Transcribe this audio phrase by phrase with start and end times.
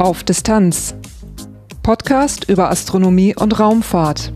[0.00, 0.94] Auf Distanz.
[1.82, 4.32] Podcast über Astronomie und Raumfahrt.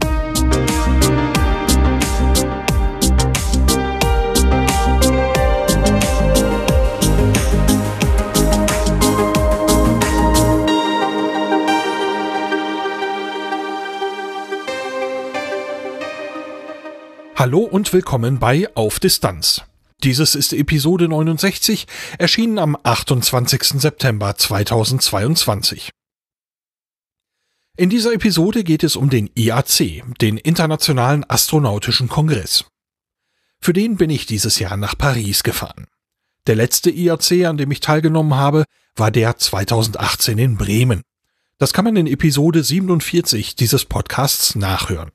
[17.37, 19.65] Hallo und willkommen bei Auf Distanz.
[20.05, 21.87] Dieses ist Episode 69,
[22.19, 23.81] erschienen am 28.
[23.81, 25.89] September 2022.
[27.79, 32.67] In dieser Episode geht es um den IAC, den Internationalen Astronautischen Kongress.
[33.63, 35.87] Für den bin ich dieses Jahr nach Paris gefahren.
[36.47, 38.65] Der letzte IAC, an dem ich teilgenommen habe,
[38.97, 41.01] war der 2018 in Bremen.
[41.57, 45.13] Das kann man in Episode 47 dieses Podcasts nachhören.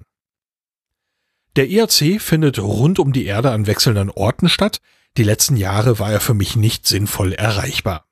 [1.56, 4.80] Der IAC findet rund um die Erde an wechselnden Orten statt.
[5.18, 8.06] Die letzten Jahre war er für mich nicht sinnvoll erreichbar.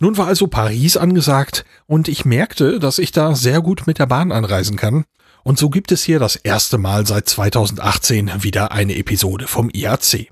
[0.00, 4.06] Nun war also Paris angesagt und ich merkte, dass ich da sehr gut mit der
[4.06, 5.04] Bahn anreisen kann.
[5.44, 10.28] Und so gibt es hier das erste Mal seit 2018 wieder eine Episode vom IAC.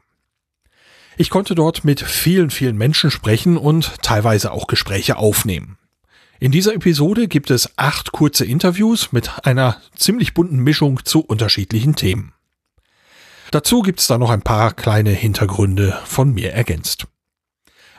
[1.16, 5.76] Ich konnte dort mit vielen, vielen Menschen sprechen und teilweise auch Gespräche aufnehmen.
[6.38, 11.94] In dieser Episode gibt es acht kurze Interviews mit einer ziemlich bunten Mischung zu unterschiedlichen
[11.94, 12.32] Themen.
[13.50, 17.08] Dazu gibt's da noch ein paar kleine Hintergründe von mir ergänzt.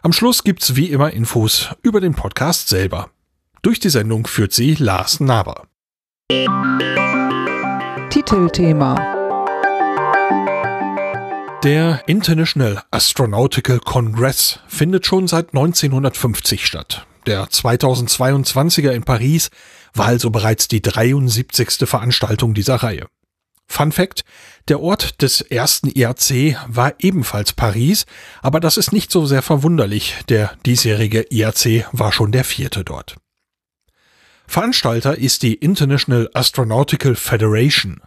[0.01, 3.09] Am Schluss gibt's wie immer Infos über den Podcast selber.
[3.61, 5.67] Durch die Sendung führt sie Lars Naber.
[8.09, 8.95] Titelthema
[11.63, 17.05] Der International Astronautical Congress findet schon seit 1950 statt.
[17.25, 19.49] Der 2022er in Paris
[19.93, 21.87] war also bereits die 73.
[21.87, 23.07] Veranstaltung dieser Reihe.
[23.71, 24.25] Fun Fact,
[24.67, 28.05] der Ort des ersten IAC war ebenfalls Paris,
[28.41, 33.15] aber das ist nicht so sehr verwunderlich, der diesjährige IAC war schon der vierte dort.
[34.47, 38.01] Veranstalter ist die International Astronautical Federation.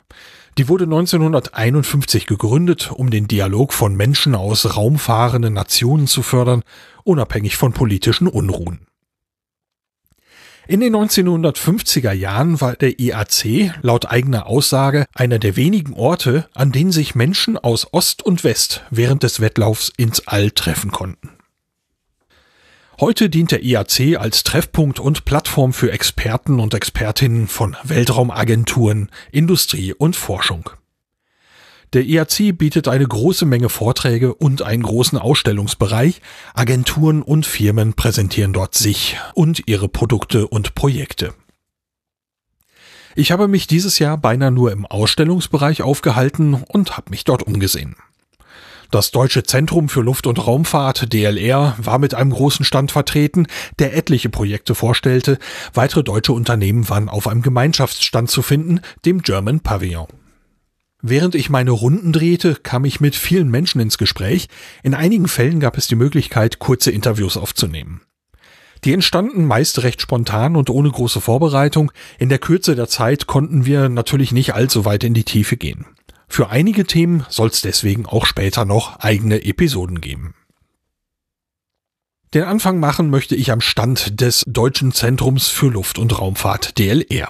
[0.58, 6.62] Die wurde 1951 gegründet, um den Dialog von Menschen aus raumfahrenden Nationen zu fördern,
[7.02, 8.86] unabhängig von politischen Unruhen.
[10.66, 16.72] In den 1950er Jahren war der IAC laut eigener Aussage einer der wenigen Orte, an
[16.72, 21.30] denen sich Menschen aus Ost und West während des Wettlaufs ins All treffen konnten.
[22.98, 29.92] Heute dient der IAC als Treffpunkt und Plattform für Experten und Expertinnen von Weltraumagenturen, Industrie
[29.92, 30.70] und Forschung.
[31.94, 36.20] Der IAC bietet eine große Menge Vorträge und einen großen Ausstellungsbereich.
[36.52, 41.34] Agenturen und Firmen präsentieren dort sich und ihre Produkte und Projekte.
[43.14, 47.94] Ich habe mich dieses Jahr beinahe nur im Ausstellungsbereich aufgehalten und habe mich dort umgesehen.
[48.90, 53.46] Das Deutsche Zentrum für Luft- und Raumfahrt DLR war mit einem großen Stand vertreten,
[53.78, 55.38] der etliche Projekte vorstellte.
[55.74, 60.08] Weitere deutsche Unternehmen waren auf einem Gemeinschaftsstand zu finden, dem German Pavillon.
[61.06, 64.48] Während ich meine Runden drehte, kam ich mit vielen Menschen ins Gespräch.
[64.82, 68.00] In einigen Fällen gab es die Möglichkeit, kurze Interviews aufzunehmen.
[68.84, 71.92] Die entstanden meist recht spontan und ohne große Vorbereitung.
[72.18, 75.84] In der Kürze der Zeit konnten wir natürlich nicht allzu weit in die Tiefe gehen.
[76.26, 80.32] Für einige Themen soll es deswegen auch später noch eigene Episoden geben.
[82.32, 87.28] Den Anfang machen möchte ich am Stand des Deutschen Zentrums für Luft- und Raumfahrt DLR.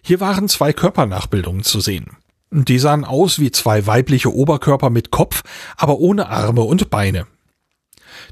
[0.00, 2.16] Hier waren zwei Körpernachbildungen zu sehen.
[2.50, 5.42] Die sahen aus wie zwei weibliche Oberkörper mit Kopf,
[5.76, 7.26] aber ohne Arme und Beine.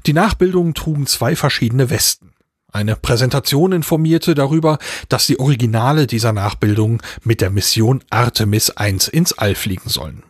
[0.05, 2.33] Die Nachbildungen trugen zwei verschiedene Westen.
[2.71, 4.77] Eine Präsentation informierte darüber,
[5.09, 10.23] dass die Originale dieser Nachbildungen mit der Mission Artemis I ins All fliegen sollen.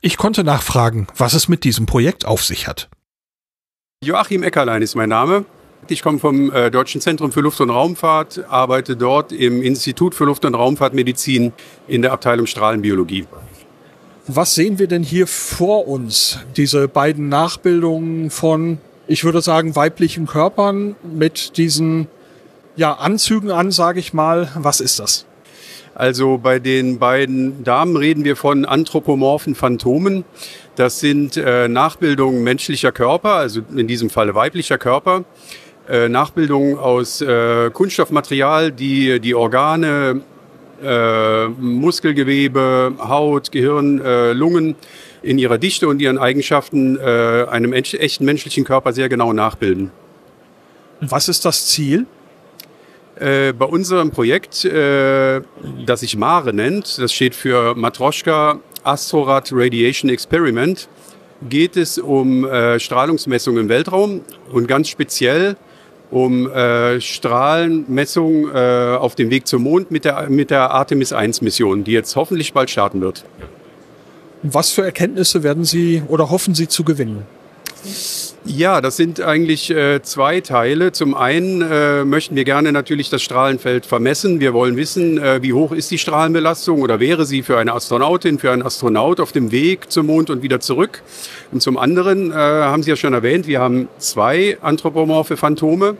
[0.00, 2.88] Ich konnte nachfragen, was es mit diesem Projekt auf sich hat.
[4.02, 5.44] Joachim Eckerlein ist mein Name.
[5.90, 10.24] Ich komme vom äh, Deutschen Zentrum für Luft- und Raumfahrt, arbeite dort im Institut für
[10.24, 11.52] Luft- und Raumfahrtmedizin
[11.86, 13.26] in der Abteilung Strahlenbiologie.
[14.26, 16.40] Was sehen wir denn hier vor uns?
[16.56, 22.08] Diese beiden Nachbildungen von, ich würde sagen, weiblichen Körpern mit diesen
[22.74, 24.48] ja, Anzügen an, sage ich mal.
[24.56, 25.26] Was ist das?
[25.94, 30.24] Also bei den beiden Damen reden wir von anthropomorphen Phantomen.
[30.74, 35.24] Das sind äh, Nachbildungen menschlicher Körper, also in diesem Falle weiblicher Körper.
[35.88, 40.22] Äh, Nachbildungen aus äh, Kunststoffmaterial, die die Organe,
[40.82, 44.00] äh, Muskelgewebe, Haut, Gehirn,
[44.36, 44.74] Lungen
[45.22, 49.90] in ihrer Dichte und ihren Eigenschaften einem echten menschlichen Körper sehr genau nachbilden.
[51.00, 52.06] Was ist das Ziel?
[53.18, 55.40] Äh, bei unserem Projekt, äh,
[55.86, 60.88] das sich MARE nennt, das steht für Matroschka Astrorad Radiation Experiment,
[61.48, 64.20] geht es um äh, Strahlungsmessungen im Weltraum
[64.52, 65.56] und ganz speziell
[66.10, 71.42] um äh, Strahlenmessungen äh, auf dem Weg zum Mond mit der, mit der Artemis 1
[71.42, 73.24] Mission, die jetzt hoffentlich bald starten wird.
[74.42, 77.24] Was für Erkenntnisse werden Sie oder hoffen Sie zu gewinnen?
[78.44, 80.92] Ja, das sind eigentlich äh, zwei Teile.
[80.92, 84.38] Zum einen äh, möchten wir gerne natürlich das Strahlenfeld vermessen.
[84.38, 88.38] Wir wollen wissen, äh, wie hoch ist die Strahlenbelastung oder wäre sie für eine Astronautin,
[88.38, 91.02] für einen Astronaut auf dem Weg zum Mond und wieder zurück.
[91.50, 95.96] Und zum anderen äh, haben Sie ja schon erwähnt, wir haben zwei anthropomorphe Phantome.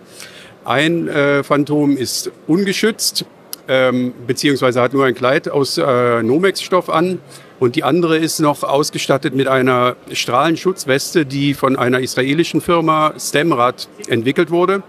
[0.65, 3.25] Ein äh, Phantom ist ungeschützt,
[3.67, 7.19] ähm, beziehungsweise hat nur ein Kleid aus äh, Nomex-Stoff an.
[7.58, 13.88] Und die andere ist noch ausgestattet mit einer Strahlenschutzweste, die von einer israelischen Firma Stemrad
[14.08, 14.82] entwickelt wurde.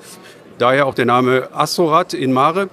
[0.57, 2.69] Daher auch der Name Astrorad in Mare.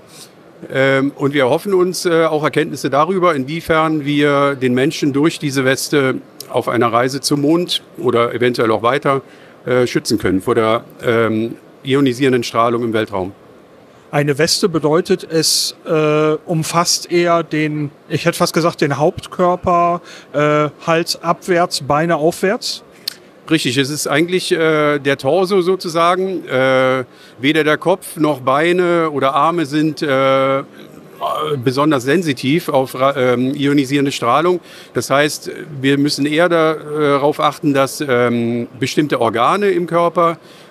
[0.72, 5.64] Ähm, und wir erhoffen uns äh, auch Erkenntnisse darüber, inwiefern wir den Menschen durch diese
[5.64, 6.16] Weste
[6.48, 9.22] auf einer Reise zum Mond oder eventuell auch weiter
[9.66, 13.32] äh, schützen können vor der ähm, ionisierenden Strahlung im Weltraum.
[14.14, 20.02] Eine Weste bedeutet, es äh, umfasst eher den, ich hätte fast gesagt, den Hauptkörper,
[20.32, 22.84] äh, Hals abwärts, Beine aufwärts.
[23.50, 26.46] Richtig, es ist eigentlich äh, der Torso sozusagen.
[26.46, 27.02] Äh,
[27.40, 30.62] weder der Kopf noch Beine oder Arme sind äh,
[31.64, 34.60] besonders sensitiv auf ähm, ionisierende Strahlung.
[34.92, 35.50] Das heißt,
[35.80, 40.63] wir müssen eher darauf achten, dass ähm, bestimmte Organe im Körper äh,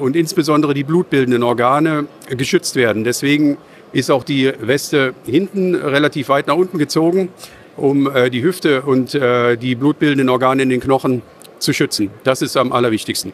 [0.00, 3.02] und insbesondere die blutbildenden Organe geschützt werden.
[3.02, 3.56] Deswegen
[3.94, 7.28] ist auch die Weste hinten relativ weit nach unten gezogen,
[7.76, 11.22] um äh, die Hüfte und äh, die blutbildenden Organe in den Knochen
[11.58, 12.10] zu schützen.
[12.24, 13.32] Das ist am allerwichtigsten.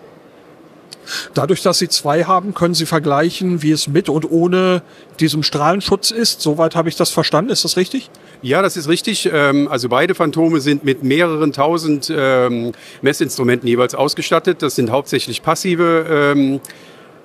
[1.34, 4.82] Dadurch, dass Sie zwei haben, können Sie vergleichen, wie es mit und ohne
[5.18, 6.40] diesem Strahlenschutz ist.
[6.40, 7.50] Soweit habe ich das verstanden.
[7.50, 8.10] Ist das richtig?
[8.42, 9.28] Ja, das ist richtig.
[9.32, 14.62] Ähm, also beide Phantome sind mit mehreren tausend ähm, Messinstrumenten jeweils ausgestattet.
[14.62, 16.60] Das sind hauptsächlich passive ähm,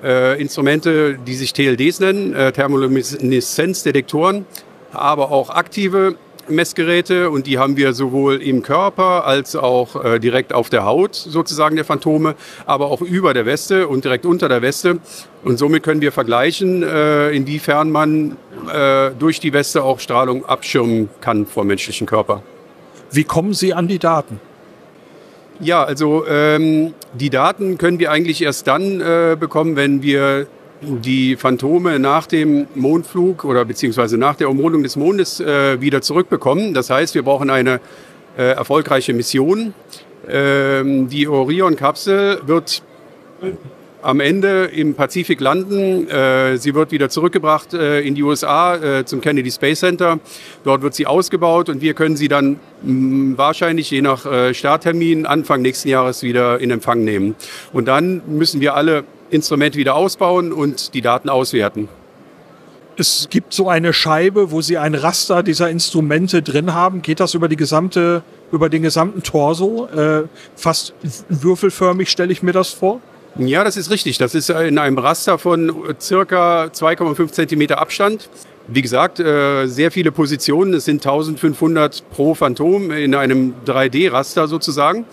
[0.04, 4.45] äh, Instrumente, die sich TLDs nennen, äh, Thermolumineszenzdetektoren,
[4.92, 6.16] aber auch aktive
[6.50, 11.15] Messgeräte und die haben wir sowohl im Körper als auch äh, direkt auf der Haut
[11.15, 15.00] sozusagen der Phantome, aber auch über der Weste und direkt unter der Weste.
[15.44, 18.38] Und somit können wir vergleichen, äh, inwiefern man
[18.74, 22.44] äh, durch die Weste auch Strahlung abschirmen kann vom menschlichen Körper.
[23.12, 24.39] Wie kommen Sie an die Daten?
[25.59, 30.48] Ja, also ähm, die Daten können wir eigentlich erst dann äh, bekommen, wenn wir
[30.85, 36.73] die Phantome nach dem Mondflug oder beziehungsweise nach der Umrundung des Mondes äh, wieder zurückbekommen.
[36.73, 37.79] Das heißt, wir brauchen eine
[38.37, 39.73] äh, erfolgreiche Mission.
[40.27, 42.81] Ähm, die Orion-Kapsel wird
[44.05, 46.07] am Ende im Pazifik landen.
[46.07, 50.19] Äh, sie wird wieder zurückgebracht äh, in die USA äh, zum Kennedy Space Center.
[50.63, 55.25] Dort wird sie ausgebaut und wir können sie dann mh, wahrscheinlich je nach äh, Starttermin
[55.25, 57.35] Anfang nächsten Jahres wieder in Empfang nehmen.
[57.73, 61.89] Und dann müssen wir alle Instrument wieder ausbauen und die Daten auswerten.
[62.98, 67.01] Es gibt so eine Scheibe, wo Sie ein Raster dieser Instrumente drin haben.
[67.01, 68.24] Geht das über die gesamte,
[68.54, 69.88] über den gesamten Torso?
[69.88, 70.24] Äh,
[70.56, 70.94] fast
[71.27, 73.01] würfelförmig stelle ich mir das vor.
[73.38, 74.18] Ja, das ist richtig.
[74.18, 78.30] Das ist in einem Raster von circa 2,5 Zentimeter Abstand.
[78.68, 80.74] Wie gesagt, äh, sehr viele Positionen.
[80.74, 85.06] Es sind 1500 pro Phantom in einem 3D-Raster sozusagen.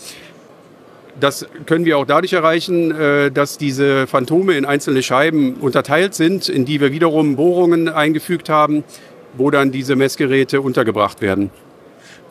[1.22, 6.48] Das können wir auch dadurch erreichen, äh, dass diese Phantome in einzelne Scheiben unterteilt sind,
[6.48, 8.82] in die wir wiederum Bohrungen eingefügt haben,
[9.34, 11.50] wo dann diese Messgeräte untergebracht werden.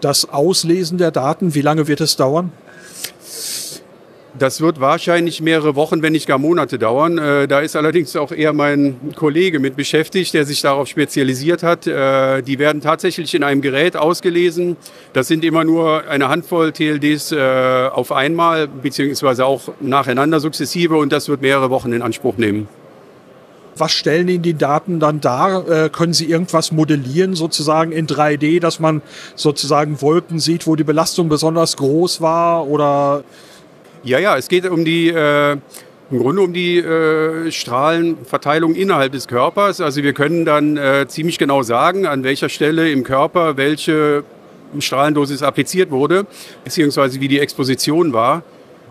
[0.01, 2.51] Das Auslesen der Daten, wie lange wird es dauern?
[4.42, 7.20] Das wird wahrscheinlich mehrere Wochen, wenn nicht gar Monate dauern.
[7.20, 11.86] Äh, da ist allerdings auch eher mein Kollege mit beschäftigt, der sich darauf spezialisiert hat.
[11.86, 14.78] Äh, die werden tatsächlich in einem Gerät ausgelesen.
[15.14, 21.14] Das sind immer nur eine Handvoll TLDs äh, auf einmal, beziehungsweise auch nacheinander sukzessive und
[21.14, 22.68] das wird mehrere Wochen in Anspruch nehmen.
[23.78, 25.70] Was stellen Ihnen die Daten dann dar?
[25.70, 29.04] Äh, können Sie irgendwas modellieren sozusagen in 3D, dass man
[29.36, 33.24] sozusagen Wolken sieht, wo die Belastung besonders groß war oder
[34.03, 35.58] ja, ja, es geht um die, äh,
[36.12, 39.79] im Grunde um die äh, Strahlenverteilung innerhalb des Körpers.
[39.79, 44.24] Also wir können dann äh, ziemlich genau sagen, an welcher Stelle im Körper welche
[44.79, 46.25] Strahlendosis appliziert wurde,
[46.63, 48.43] beziehungsweise wie die Exposition war.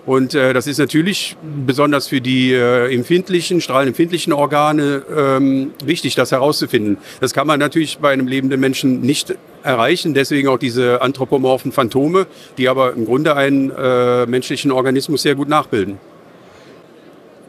[0.06, 6.32] Und äh, das ist natürlich besonders für die äh, empfindlichen, strahlenempfindlichen Organe ähm, wichtig, das
[6.32, 6.98] herauszufinden.
[7.20, 10.14] Das kann man natürlich bei einem lebenden Menschen nicht erreichen.
[10.14, 12.26] Deswegen auch diese anthropomorphen Phantome,
[12.56, 15.98] die aber im Grunde einen äh, menschlichen Organismus sehr gut nachbilden.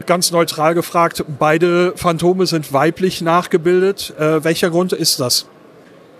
[0.06, 4.12] Ganz neutral gefragt, beide Phantome sind weiblich nachgebildet.
[4.18, 5.46] Äh, welcher Grund ist das?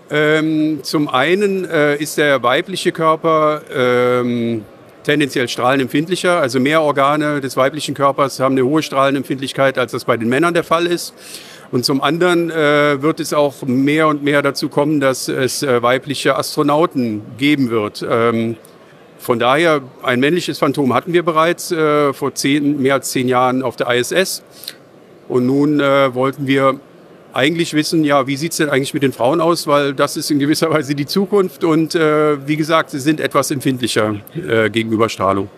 [0.09, 4.63] Ähm, zum einen äh, ist der weibliche Körper ähm,
[5.03, 6.39] tendenziell strahlenempfindlicher.
[6.39, 10.53] Also mehr Organe des weiblichen Körpers haben eine hohe Strahlenempfindlichkeit, als das bei den Männern
[10.53, 11.13] der Fall ist.
[11.71, 15.81] Und zum anderen äh, wird es auch mehr und mehr dazu kommen, dass es äh,
[15.81, 18.05] weibliche Astronauten geben wird.
[18.07, 18.57] Ähm,
[19.17, 23.63] von daher, ein männliches Phantom hatten wir bereits äh, vor zehn, mehr als zehn Jahren
[23.63, 24.43] auf der ISS.
[25.27, 26.79] Und nun äh, wollten wir
[27.33, 30.39] eigentlich wissen, ja, wie sieht's denn eigentlich mit den Frauen aus, weil das ist in
[30.39, 35.49] gewisser Weise die Zukunft und äh, wie gesagt, sie sind etwas empfindlicher äh, gegenüber Strahlung.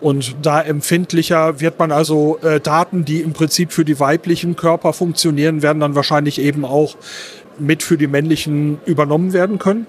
[0.00, 4.92] Und da empfindlicher wird man also äh, Daten, die im Prinzip für die weiblichen Körper
[4.92, 6.96] funktionieren, werden dann wahrscheinlich eben auch
[7.58, 9.86] mit für die männlichen übernommen werden können?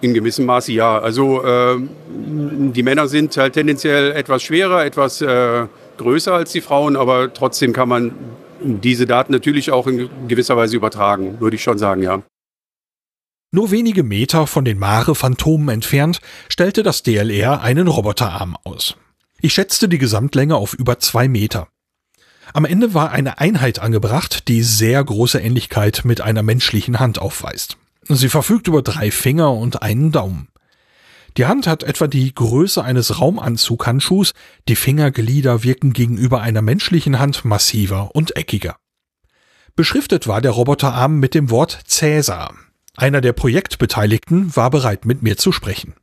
[0.00, 0.98] In gewissem Maße ja.
[0.98, 1.76] Also äh,
[2.06, 5.66] die Männer sind halt tendenziell etwas schwerer, etwas äh,
[5.96, 8.12] größer als die Frauen, aber trotzdem kann man
[8.60, 12.22] diese Daten natürlich auch in gewisser Weise übertragen, würde ich schon sagen, ja.
[13.50, 18.96] Nur wenige Meter von den Mare-Phantomen entfernt stellte das DLR einen Roboterarm aus.
[19.40, 21.68] Ich schätzte die Gesamtlänge auf über zwei Meter.
[22.52, 27.76] Am Ende war eine Einheit angebracht, die sehr große Ähnlichkeit mit einer menschlichen Hand aufweist.
[28.08, 30.48] Sie verfügt über drei Finger und einen Daumen.
[31.38, 34.34] Die Hand hat etwa die Größe eines Raumanzughandschuhs,
[34.66, 38.74] die Fingerglieder wirken gegenüber einer menschlichen Hand massiver und eckiger.
[39.76, 42.54] Beschriftet war der Roboterarm mit dem Wort Cäsar.
[42.96, 45.94] Einer der Projektbeteiligten war bereit, mit mir zu sprechen.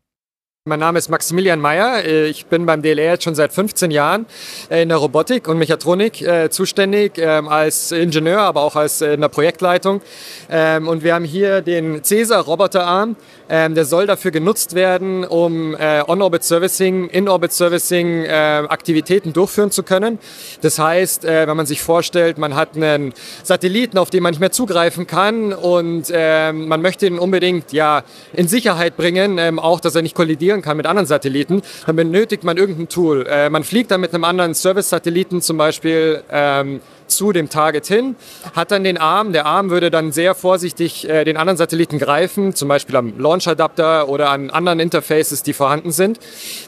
[0.67, 2.03] Mein Name ist Maximilian Meyer.
[2.25, 4.25] Ich bin beim DLR jetzt schon seit 15 Jahren
[4.71, 9.21] in der Robotik und Mechatronik äh, zuständig, ähm, als Ingenieur, aber auch als äh, in
[9.21, 10.01] der Projektleitung.
[10.49, 13.15] Ähm, und wir haben hier den Cäsar Roboterarm.
[13.47, 19.83] Ähm, der soll dafür genutzt werden, um äh, On-Orbit Servicing, In-Orbit Servicing Aktivitäten durchführen zu
[19.83, 20.17] können.
[20.61, 24.51] Das heißt, wenn man sich vorstellt, man hat einen Satelliten, auf den man nicht mehr
[24.51, 28.03] zugreifen kann und man möchte ihn unbedingt ja
[28.33, 32.43] in Sicherheit bringen, auch dass er nicht kollidiert kommunizieren kann mit anderen Satelliten, dann benötigt
[32.43, 33.25] man irgendein Tool.
[33.27, 38.15] Äh, man fliegt dann mit einem anderen Service-Satelliten zum Beispiel ähm, zu dem Target hin,
[38.55, 39.33] hat dann den Arm.
[39.33, 44.09] Der Arm würde dann sehr vorsichtig äh, den anderen Satelliten greifen, zum Beispiel am Launch-Adapter
[44.09, 46.19] oder an anderen Interfaces, die vorhanden sind.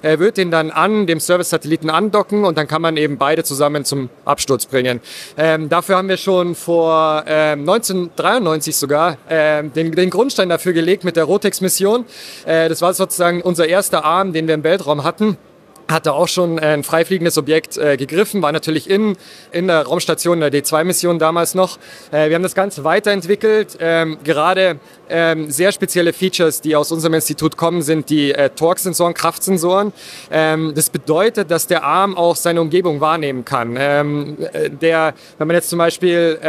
[0.02, 3.86] Er wird den dann an dem Service-Satelliten andocken und dann kann man eben beide zusammen
[3.86, 5.02] zum Absturz bringen.
[5.38, 11.04] Ähm, dafür haben wir schon vor ähm, 1993 sogar ähm, den, den, Grundstein dafür gelegt
[11.04, 12.06] mit der Rotex-Mission.
[12.46, 15.38] Äh, das war sozusagen unser erster Arm, den wir im Weltraum hatten
[15.90, 19.16] hatte auch schon ein freifliegendes Objekt äh, gegriffen, war natürlich in,
[19.52, 21.78] in der Raumstation der D2-Mission damals noch.
[22.12, 23.78] Äh, wir haben das Ganze weiterentwickelt.
[23.80, 24.80] Ähm, gerade
[25.10, 29.94] ähm, sehr spezielle Features, die aus unserem Institut kommen, sind die äh, Torque-Sensoren, Kraftsensoren.
[30.30, 33.76] Ähm, das bedeutet, dass der Arm auch seine Umgebung wahrnehmen kann.
[33.80, 36.40] Ähm, äh, der, wenn man jetzt zum Beispiel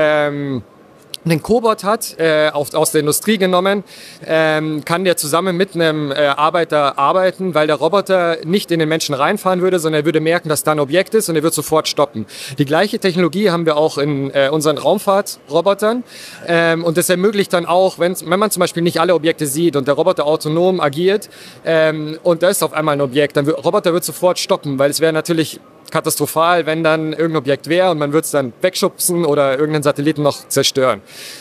[1.31, 3.85] einen Cobot hat, äh, auf, aus der Industrie genommen,
[4.27, 8.89] ähm, kann der zusammen mit einem äh, Arbeiter arbeiten, weil der Roboter nicht in den
[8.89, 11.55] Menschen reinfahren würde, sondern er würde merken, dass da ein Objekt ist und er wird
[11.55, 12.27] sofort stoppen.
[12.59, 16.05] Die gleiche Technologie haben wir auch in äh, unseren Raumfahrtrobotern
[16.47, 19.77] ähm, und das ermöglicht dann auch, wenn, wenn man zum Beispiel nicht alle Objekte sieht
[19.77, 21.29] und der Roboter autonom agiert
[21.65, 24.91] ähm, und da ist auf einmal ein Objekt, dann wird, Roboter wird sofort stoppen, weil
[24.91, 29.25] es wäre natürlich katastrophal, wenn dann irgendein Objekt wäre und man würde es dann wegschubsen
[29.25, 31.01] oder irgendeinen Satelliten noch zerstören.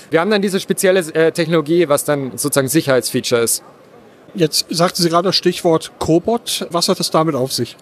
[0.10, 3.64] Wir haben dann diese spezielle äh, Technologie, was dann sozusagen Sicherheitsfeature ist.
[4.34, 6.68] Jetzt sagten Sie gerade das Stichwort Cobot.
[6.70, 7.76] Was hat es damit auf sich?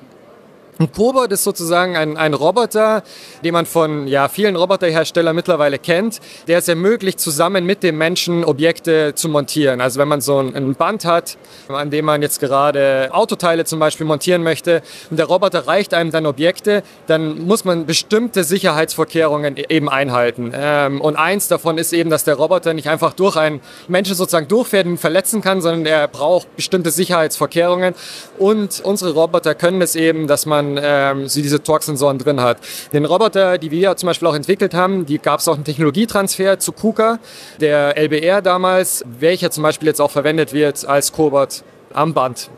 [0.77, 3.03] Ein Cobot ist sozusagen ein, ein Roboter,
[3.46, 8.44] den man von ja, vielen Roboterherstellern mittlerweile kennt, der es ermöglicht, zusammen mit dem Menschen
[8.44, 9.79] Objekte zu montieren.
[9.79, 11.38] Also wenn man so ein, Band hat,
[11.70, 16.12] an dem man jetzt gerade Autoteile zum Beispiel montieren möchte und der Roboter reicht einem
[16.12, 20.51] dann Objekte, dann muss man bestimmte Sicherheitsvorkehrungen e-, eben einhalten.
[20.53, 24.50] Ähm, und eins davon ist eben, dass der Roboter nicht einfach durch einen Menschen sozusagen
[24.50, 27.96] durchfährt und verletzen kann, sondern er braucht bestimmte Sicherheitsvorkehrungen.
[28.38, 32.57] Und unsere Roboter können es eben, dass man man ähm, so diese Torque-Sensoren drin hat.
[32.93, 36.60] Den Roboter, die wir zum Beispiel auch entwickelt haben, die gab es auch einen Technologietransfer
[36.60, 37.19] zu KUKA,
[37.60, 42.50] der LBR damals, welcher zum Beispiel jetzt auch verwendet wird als Cobot am Band.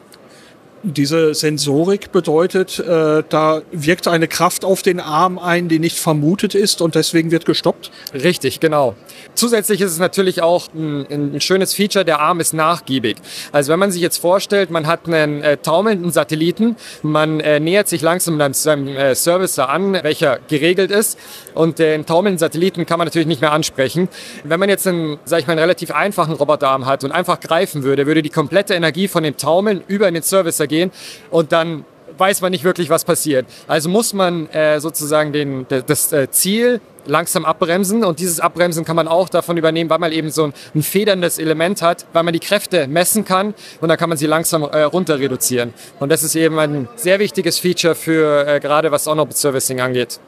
[0.83, 6.55] Diese Sensorik bedeutet, äh, da wirkt eine Kraft auf den Arm ein, die nicht vermutet
[6.55, 7.91] ist und deswegen wird gestoppt?
[8.13, 8.95] Richtig, genau.
[9.35, 13.17] Zusätzlich ist es natürlich auch ein, ein schönes Feature, der Arm ist nachgiebig.
[13.51, 17.87] Also wenn man sich jetzt vorstellt, man hat einen äh, taumelnden Satelliten, man äh, nähert
[17.87, 21.17] sich langsam seinem äh, Servicer an, welcher geregelt ist
[21.53, 24.09] und den taumelnden Satelliten kann man natürlich nicht mehr ansprechen.
[24.43, 27.83] Wenn man jetzt einen, sag ich mal, einen relativ einfachen Roboterarm hat und einfach greifen
[27.83, 30.91] würde, würde die komplette Energie von dem Taumeln über den Servicer gehen
[31.29, 31.85] und dann
[32.17, 33.45] weiß man nicht wirklich, was passiert.
[33.67, 38.95] Also muss man äh, sozusagen den, das äh, Ziel langsam abbremsen und dieses Abbremsen kann
[38.95, 42.33] man auch davon übernehmen, weil man eben so ein, ein federndes Element hat, weil man
[42.33, 45.73] die Kräfte messen kann und dann kann man sie langsam äh, runter reduzieren.
[45.99, 50.19] Und das ist eben ein sehr wichtiges Feature für äh, gerade was On-Orbit Servicing angeht.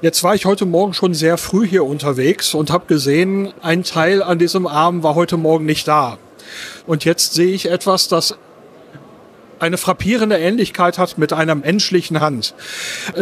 [0.00, 4.22] Jetzt war ich heute Morgen schon sehr früh hier unterwegs und habe gesehen, ein Teil
[4.22, 6.18] an diesem Arm war heute Morgen nicht da.
[6.86, 8.36] Und jetzt sehe ich etwas, das
[9.58, 12.54] eine frappierende Ähnlichkeit hat mit einer menschlichen Hand.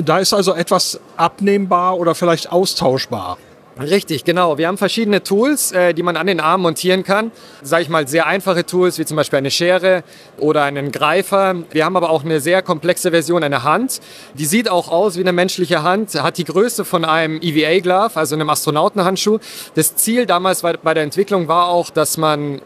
[0.05, 3.39] Da ist also etwas abnehmbar oder vielleicht austauschbar.
[3.81, 4.59] Richtig, genau.
[4.59, 7.33] Wir haben verschiedene Tools, äh, die man an den Arm montieren kann.
[7.62, 10.05] Sage ich mal, sehr einfache Tools, wie zum Beispiel eine Schere
[10.37, 11.55] oder einen Greifer.
[11.71, 14.01] Wir haben aber auch eine sehr komplexe Version, eine Hand.
[14.35, 18.35] Die sieht auch aus wie eine menschliche Hand, hat die Größe von einem EVA-Glove, also
[18.35, 19.39] einem Astronautenhandschuh.
[19.75, 22.61] Das Ziel damals bei der Entwicklung war auch, dass man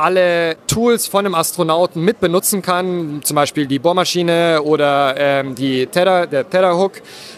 [0.00, 5.86] alle Tools von einem Astronauten mit benutzen kann, zum Beispiel die Bohrmaschine oder ähm, die
[5.86, 6.92] Tether, der Tetherhook,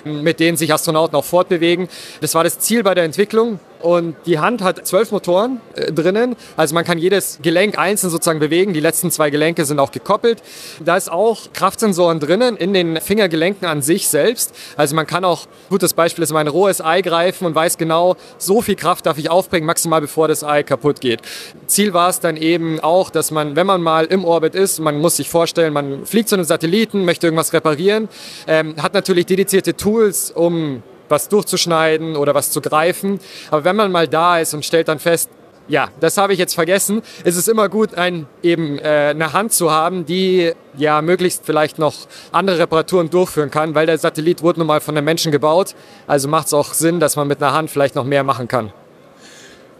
[0.04, 1.88] mit denen sich Astronauten auch fortbewegen.
[2.20, 3.58] Das war das Ziel bei der Entwicklung.
[3.82, 6.36] Und die Hand hat zwölf Motoren äh, drinnen.
[6.56, 8.72] Also man kann jedes Gelenk einzeln sozusagen bewegen.
[8.72, 10.42] Die letzten zwei Gelenke sind auch gekoppelt.
[10.84, 14.54] Da ist auch Kraftsensoren drinnen in den Fingergelenken an sich selbst.
[14.76, 18.62] Also man kann auch, gutes Beispiel ist, mein rohes Ei greifen und weiß genau, so
[18.62, 21.20] viel Kraft darf ich aufbringen, maximal bevor das Ei kaputt geht.
[21.66, 25.00] Ziel war es dann eben auch, dass man, wenn man mal im Orbit ist, man
[25.00, 28.08] muss sich vorstellen, man fliegt zu einem Satelliten, möchte irgendwas reparieren,
[28.46, 33.20] ähm, hat natürlich dedizierte Tools, um was durchzuschneiden oder was zu greifen.
[33.52, 35.30] Aber wenn man mal da ist und stellt dann fest,
[35.68, 37.02] ja, das habe ich jetzt vergessen.
[37.24, 41.78] ist Es immer gut, ein, eben äh, eine Hand zu haben, die ja möglichst vielleicht
[41.78, 41.94] noch
[42.32, 45.74] andere Reparaturen durchführen kann, weil der Satellit wurde nun mal von den Menschen gebaut.
[46.06, 48.72] Also macht es auch Sinn, dass man mit einer Hand vielleicht noch mehr machen kann.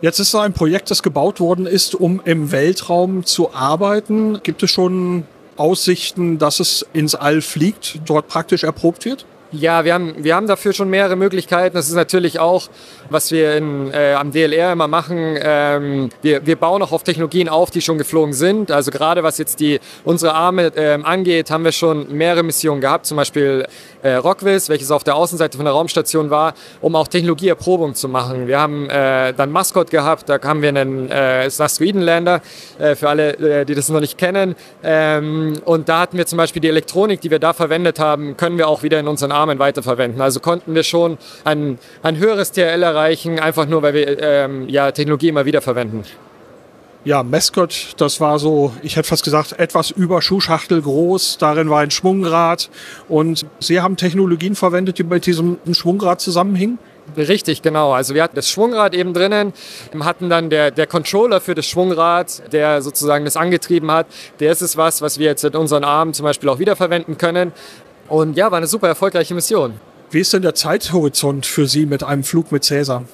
[0.01, 4.41] Jetzt ist da ein Projekt, das gebaut worden ist, um im Weltraum zu arbeiten.
[4.43, 5.25] Gibt es schon
[5.57, 9.27] Aussichten, dass es ins All fliegt, dort praktisch erprobt wird?
[9.55, 11.77] Ja, wir haben, wir haben dafür schon mehrere Möglichkeiten.
[11.77, 12.69] Das ist natürlich auch,
[13.11, 15.37] was wir in, äh, am DLR immer machen.
[15.39, 18.71] Ähm, wir, wir bauen auch auf Technologien auf, die schon geflogen sind.
[18.71, 23.05] Also gerade was jetzt die, unsere Arme ähm, angeht, haben wir schon mehrere Missionen gehabt.
[23.05, 23.67] Zum Beispiel
[24.03, 28.47] äh, Rockwiz, welches auf der Außenseite von der Raumstation war, um auch Technologieerprobung zu machen.
[28.47, 32.41] Wir haben äh, dann Mascot gehabt, da haben wir einen äh, Asteroidenlander,
[32.79, 34.57] äh, für alle, äh, die das noch nicht kennen.
[34.83, 38.57] Ähm, und da hatten wir zum Beispiel die Elektronik, die wir da verwendet haben, können
[38.57, 40.21] wir auch wieder in unseren Armen weiterverwenden.
[40.21, 44.91] Also konnten wir schon ein, ein höheres TRL erreichen, einfach nur, weil wir ähm, ja,
[44.93, 46.05] Technologie immer wieder verwenden.
[47.05, 51.39] Ja, Mascot, das war so, ich hätte fast gesagt, etwas über Schuhschachtel groß.
[51.39, 52.71] Darin war ein Schwungrad.
[53.09, 56.79] Und Sie haben Technologien verwendet, die mit diesem Schwungrad zusammenhingen?
[57.17, 57.93] Richtig, genau.
[57.93, 59.53] Also wir hatten das Schwungrad eben drinnen,
[60.01, 64.07] hatten dann der, der Controller für das Schwungrad, der sozusagen das angetrieben hat.
[64.41, 67.53] Der ist es was, was wir jetzt in unseren Armen zum Beispiel auch wiederverwenden können.
[68.13, 69.73] Und ja, war eine super erfolgreiche Mission.
[70.11, 73.05] Wie ist denn der Zeithorizont für Sie mit einem Flug mit Cäsar?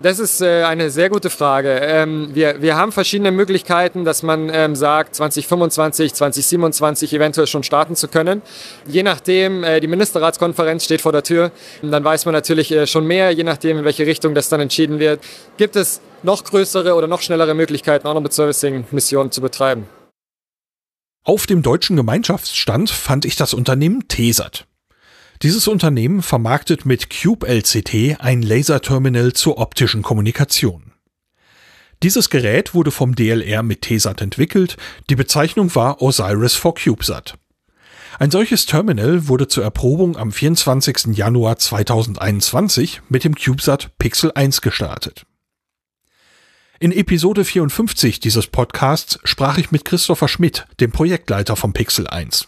[0.00, 1.70] Das ist äh, eine sehr gute Frage.
[1.80, 7.94] Ähm, wir, wir haben verschiedene Möglichkeiten, dass man ähm, sagt, 2025, 2027 eventuell schon starten
[7.94, 8.42] zu können.
[8.88, 13.06] Je nachdem, äh, die Ministerratskonferenz steht vor der Tür, dann weiß man natürlich äh, schon
[13.06, 15.20] mehr, je nachdem, in welche Richtung das dann entschieden wird.
[15.58, 19.86] Gibt es noch größere oder noch schnellere Möglichkeiten, auch noch mit Servicing-Missionen zu betreiben?
[21.24, 24.66] Auf dem deutschen Gemeinschaftsstand fand ich das Unternehmen Tesat.
[25.42, 30.92] Dieses Unternehmen vermarktet mit Cube LCT ein Laserterminal zur optischen Kommunikation.
[32.02, 34.76] Dieses Gerät wurde vom DLR mit TESAT entwickelt,
[35.10, 37.38] die Bezeichnung war Osiris for CubeSat.
[38.18, 41.16] Ein solches Terminal wurde zur Erprobung am 24.
[41.16, 45.24] Januar 2021 mit dem CubeSat Pixel 1 gestartet.
[46.80, 52.46] In Episode 54 dieses Podcasts sprach ich mit Christopher Schmidt, dem Projektleiter vom Pixel 1.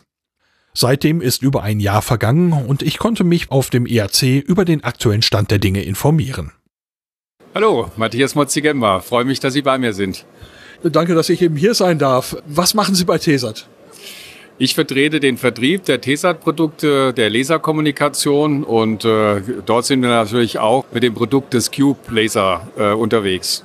[0.73, 4.85] Seitdem ist über ein Jahr vergangen und ich konnte mich auf dem ERC über den
[4.85, 6.53] aktuellen Stand der Dinge informieren.
[7.57, 9.01] Hallo, Matthias Motzigemba.
[9.01, 10.25] Freue mich, dass Sie bei mir sind.
[10.85, 12.37] Danke, dass ich eben hier sein darf.
[12.47, 13.67] Was machen Sie bei TESAT?
[14.59, 20.85] Ich vertrete den Vertrieb der TESAT-Produkte, der Laserkommunikation und äh, dort sind wir natürlich auch
[20.93, 23.65] mit dem Produkt des Cube Laser äh, unterwegs.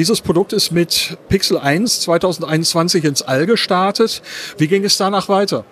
[0.00, 4.22] Dieses Produkt ist mit Pixel 1 2021 ins All gestartet.
[4.56, 5.66] Wie ging es danach weiter?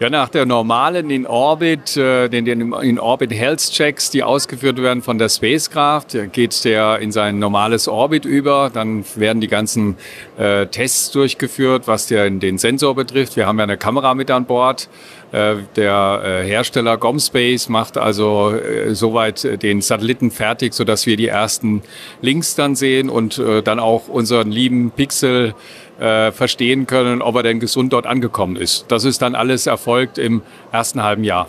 [0.00, 6.30] Ja, nach der normalen In-Orbit, äh, den, den In-Orbit-Health-Checks, die ausgeführt werden von der Spacecraft,
[6.32, 8.70] geht der in sein normales Orbit über.
[8.72, 9.96] Dann werden die ganzen
[10.38, 13.36] äh, Tests durchgeführt, was der, den Sensor betrifft.
[13.36, 14.88] Wir haben ja eine Kamera mit an Bord.
[15.32, 21.28] Äh, der äh, Hersteller Gomspace macht also äh, soweit den Satelliten fertig, sodass wir die
[21.28, 21.82] ersten
[22.20, 25.54] Links dann sehen und dann auch unseren lieben Pixel
[26.02, 28.86] äh, verstehen können, ob er denn gesund dort angekommen ist.
[28.88, 31.46] Das ist dann alles erfolgt im ersten halben Jahr.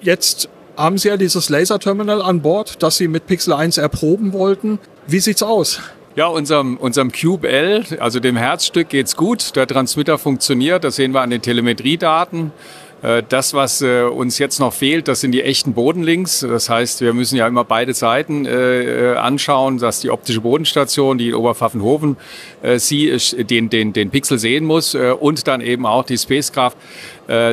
[0.00, 4.78] Jetzt haben Sie ja dieses Laserterminal an Bord, das Sie mit Pixel 1 erproben wollten.
[5.06, 5.80] Wie sieht's aus?
[6.16, 9.54] Ja, unserem, unserem Cube L, also dem Herzstück, geht's gut.
[9.56, 10.82] Der Transmitter funktioniert.
[10.82, 12.50] Das sehen wir an den Telemetriedaten.
[13.00, 16.40] Äh, das, was äh, uns jetzt noch fehlt, das sind die echten Bodenlinks.
[16.40, 21.28] Das heißt, wir müssen ja immer beide Seiten äh, anschauen, dass die optische Bodenstation, die
[21.28, 22.16] in Oberpfaffenhofen,
[22.76, 26.72] sie den, den, den Pixel sehen muss und dann eben auch die Spacecraft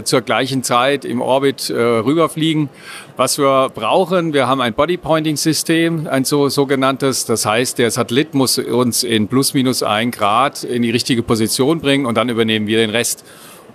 [0.03, 2.69] zur gleichen Zeit im Orbit rüberfliegen.
[3.17, 7.25] Was wir brauchen, wir haben ein Body-Pointing-System, ein so, sogenanntes.
[7.25, 11.81] Das heißt, der Satellit muss uns in plus minus ein Grad in die richtige Position
[11.81, 13.23] bringen und dann übernehmen wir den Rest.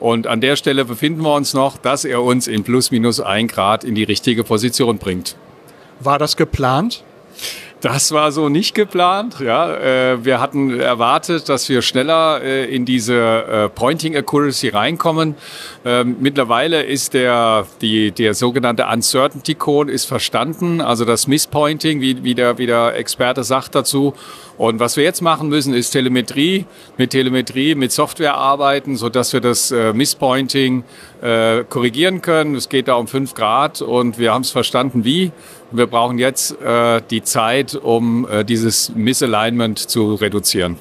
[0.01, 3.47] Und an der Stelle befinden wir uns noch, dass er uns in plus minus ein
[3.47, 5.37] Grad in die richtige Position bringt.
[6.01, 7.05] War das geplant?
[7.81, 9.41] Das war so nicht geplant.
[9.41, 15.35] Ja, äh, wir hatten erwartet, dass wir schneller äh, in diese äh, Pointing Accuracy reinkommen.
[15.87, 22.23] Ähm, mittlerweile ist der die der sogenannte Uncertainty Cone ist verstanden, also das Misspointing, wie,
[22.23, 24.13] wie der wie der Experte sagt dazu.
[24.61, 26.67] Und was wir jetzt machen müssen, ist Telemetrie,
[26.99, 30.85] mit Telemetrie, mit Software arbeiten, so dass wir das äh, Misspointing
[31.23, 32.55] äh, korrigieren können.
[32.55, 35.33] Es geht da um fünf Grad und wir haben es verstanden, wie.
[35.71, 40.77] Wir brauchen jetzt äh, die Zeit, um äh, dieses Misalignment zu reduzieren.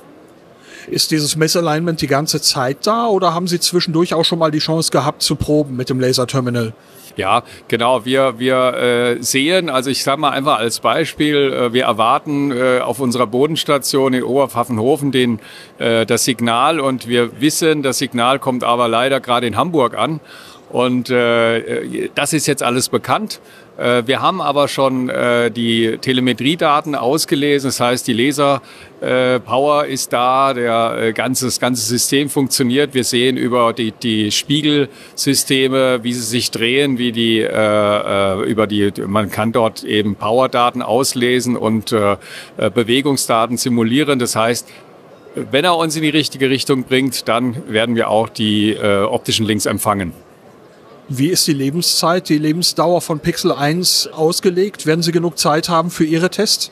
[0.90, 4.60] Ist dieses Misalignment die ganze Zeit da oder haben Sie zwischendurch auch schon mal die
[4.60, 6.74] Chance gehabt zu proben mit dem Laserterminal?
[7.16, 8.06] Ja, genau.
[8.06, 12.80] Wir, wir äh, sehen, also ich sage mal einfach als Beispiel, äh, wir erwarten äh,
[12.80, 15.40] auf unserer Bodenstation in Oberpfaffenhofen den,
[15.80, 20.22] äh, das Signal und wir wissen, das Signal kommt aber leider gerade in Hamburg an.
[20.70, 23.42] Und äh, äh das ist jetzt alles bekannt.
[23.80, 27.70] Äh, wir haben aber schon äh, die Telemetriedaten ausgelesen.
[27.70, 32.94] Das heißt, die Laserpower äh, ist da, der ganze, das ganze System funktioniert.
[32.94, 39.30] Wir sehen über die, die Spiegelsysteme, wie sie sich drehen, wie die über die, man
[39.30, 41.96] kann dort eben Powerdaten auslesen und
[42.58, 44.20] Bewegungsdaten simulieren.
[44.20, 44.68] Das heißt,
[45.36, 49.66] wenn er uns in die richtige Richtung bringt, dann werden wir auch die optischen Links
[49.66, 50.14] empfangen.
[51.12, 54.86] Wie ist die Lebenszeit, die Lebensdauer von Pixel 1 ausgelegt?
[54.86, 56.72] Werden Sie genug Zeit haben für Ihre Tests?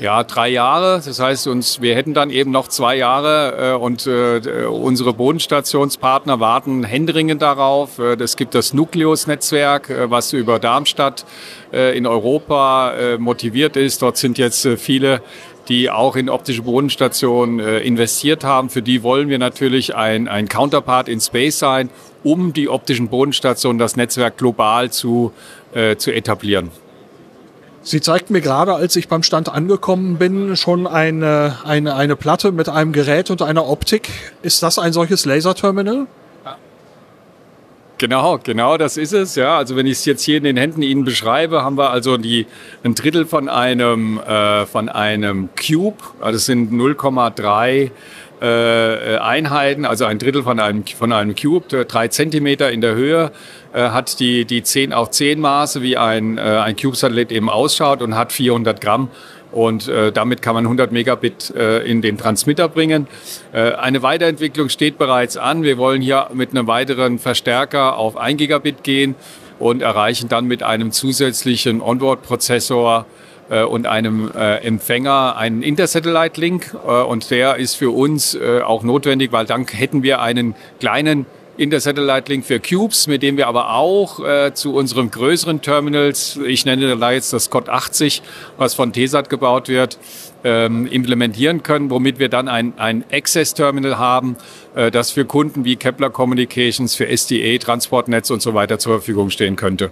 [0.00, 1.00] Ja, drei Jahre.
[1.04, 6.40] Das heißt, uns, wir hätten dann eben noch zwei Jahre äh, und äh, unsere Bodenstationspartner
[6.40, 8.00] warten händeringend darauf.
[8.00, 11.24] Äh, es gibt das Nucleus-Netzwerk, äh, was über Darmstadt
[11.72, 14.02] äh, in Europa äh, motiviert ist.
[14.02, 15.22] Dort sind jetzt äh, viele
[15.70, 18.68] die auch in optische Bodenstationen äh, investiert haben.
[18.68, 21.88] Für die wollen wir natürlich ein, ein Counterpart in Space sein,
[22.24, 25.32] um die optischen Bodenstationen, das Netzwerk global zu,
[25.72, 26.70] äh, zu etablieren.
[27.82, 32.52] Sie zeigt mir gerade, als ich beim Stand angekommen bin, schon eine, eine, eine Platte
[32.52, 34.10] mit einem Gerät und einer Optik.
[34.42, 36.06] Ist das ein solches Laserterminal?
[38.00, 39.34] Genau, genau, das ist es.
[39.34, 42.16] Ja, also wenn ich es jetzt hier in den Händen Ihnen beschreibe, haben wir also
[42.16, 42.46] die
[42.82, 45.98] ein Drittel von einem äh, von einem Cube.
[46.18, 47.90] Also es sind 0,3
[48.40, 53.32] äh, Einheiten, also ein Drittel von einem von einem Cube, drei Zentimeter in der Höhe,
[53.74, 58.00] äh, hat die die 10 auf 10 Maße, wie ein äh, ein Cube-Satellit eben ausschaut
[58.00, 59.10] und hat 400 Gramm
[59.52, 63.06] und äh, damit kann man 100 Megabit äh, in den Transmitter bringen.
[63.52, 65.62] Äh, eine Weiterentwicklung steht bereits an.
[65.62, 69.14] Wir wollen hier mit einem weiteren Verstärker auf 1 Gigabit gehen
[69.58, 73.06] und erreichen dann mit einem zusätzlichen Onboard-Prozessor
[73.50, 76.74] äh, und einem äh, Empfänger einen Intersatellite-Link.
[76.86, 81.26] Äh, und der ist für uns äh, auch notwendig, weil dann hätten wir einen kleinen
[81.60, 86.96] Inter-Satellite-Link für Cubes, mit dem wir aber auch äh, zu unseren größeren Terminals, ich nenne
[86.96, 88.22] da jetzt das COD 80,
[88.56, 89.98] was von TESAT gebaut wird,
[90.42, 94.36] ähm, implementieren können, womit wir dann ein, ein Access-Terminal haben,
[94.74, 99.28] äh, das für Kunden wie Kepler Communications, für SDA, Transportnetz und so weiter zur Verfügung
[99.28, 99.90] stehen könnte.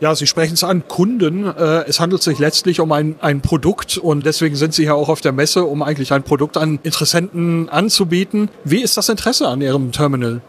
[0.00, 1.44] Ja, Sie sprechen es an, Kunden.
[1.44, 5.08] Äh, es handelt sich letztlich um ein, ein Produkt und deswegen sind Sie ja auch
[5.08, 8.48] auf der Messe, um eigentlich ein Produkt an Interessenten anzubieten.
[8.64, 10.40] Wie ist das Interesse an Ihrem Terminal?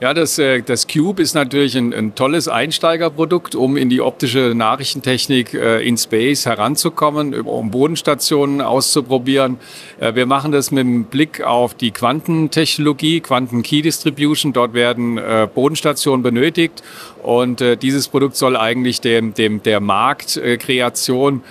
[0.00, 4.52] Ja, das, äh, das Cube ist natürlich ein, ein tolles Einsteigerprodukt, um in die optische
[4.54, 9.58] Nachrichtentechnik äh, in Space heranzukommen, um Bodenstationen auszuprobieren.
[10.00, 14.52] Äh, wir machen das mit dem Blick auf die Quantentechnologie, Quanten Key Distribution.
[14.52, 15.20] Dort werden
[15.54, 16.82] Bodenstationen benötigt
[17.22, 21.42] und dieses Produkt soll eigentlich dem, dem der Marktkreation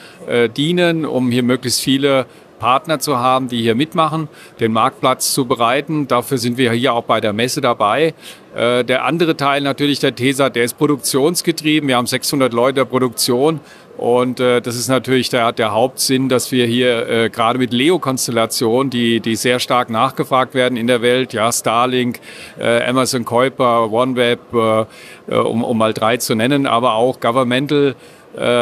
[0.58, 2.26] dienen, um hier möglichst viele
[2.62, 6.08] Partner zu haben, die hier mitmachen, den Marktplatz zu bereiten.
[6.08, 8.14] Dafür sind wir hier auch bei der Messe dabei.
[8.56, 11.90] Äh, der andere Teil natürlich der TESA, der ist produktionsgetrieben.
[11.90, 13.60] Wir haben 600 Leute der Produktion
[13.98, 18.90] Und äh, das ist natürlich der, der Hauptsinn, dass wir hier äh, gerade mit Leo-Konstellationen,
[18.90, 22.20] die, die sehr stark nachgefragt werden in der Welt, ja, Starlink,
[22.60, 24.86] äh, Amazon Kuiper, OneWeb, äh,
[25.28, 27.96] äh, um, um mal drei zu nennen, aber auch Governmental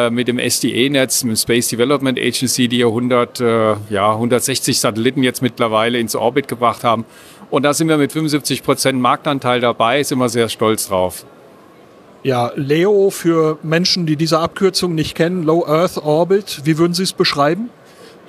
[0.10, 5.24] mit dem SDA-Netz, mit dem Space Development Agency, die hier 100, äh, ja, 160 Satelliten
[5.24, 7.06] jetzt mittlerweile ins Orbit gebracht haben.
[7.50, 11.26] Und da sind wir mit 75 Prozent Marktanteil dabei, sind wir sehr stolz drauf.
[12.22, 17.04] Ja, Leo für Menschen, die diese Abkürzung nicht kennen, Low Earth Orbit, wie würden Sie
[17.04, 17.70] es beschreiben?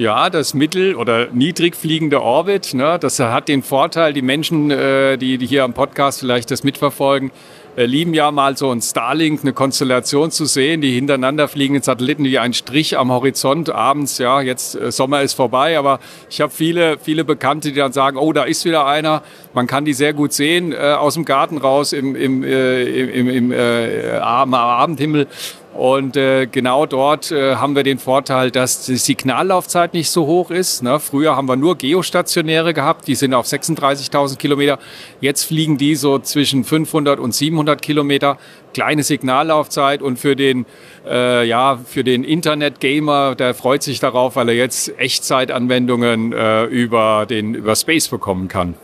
[0.01, 5.19] Ja, das mittel- oder niedrig fliegende Orbit, ne, das hat den Vorteil, die Menschen, äh,
[5.19, 7.31] die, hier am Podcast vielleicht das mitverfolgen,
[7.77, 12.25] äh, lieben ja mal so ein Starlink, eine Konstellation zu sehen, die hintereinander fliegenden Satelliten
[12.25, 14.17] wie ein Strich am Horizont abends.
[14.17, 18.17] Ja, jetzt äh, Sommer ist vorbei, aber ich habe viele, viele Bekannte, die dann sagen,
[18.17, 19.23] oh, da ist wieder einer.
[19.53, 23.53] Man kann die sehr gut sehen aus dem Garten raus im, im, äh, im, im
[23.53, 25.27] äh, Abendhimmel.
[25.73, 30.51] Und äh, genau dort äh, haben wir den Vorteil, dass die Signallaufzeit nicht so hoch
[30.51, 30.83] ist.
[30.83, 30.99] Ne?
[30.99, 34.81] Früher haben wir nur geostationäre gehabt, die sind auf 36.000 Kilometer.
[35.21, 38.37] Jetzt fliegen die so zwischen 500 und 700 Kilometer.
[38.75, 40.67] Kleine Signallaufzeit und für den,
[41.09, 47.27] äh, ja, für den Internet-Gamer, der freut sich darauf, weil er jetzt Echtzeitanwendungen äh, über,
[47.27, 48.75] den, über Space bekommen kann.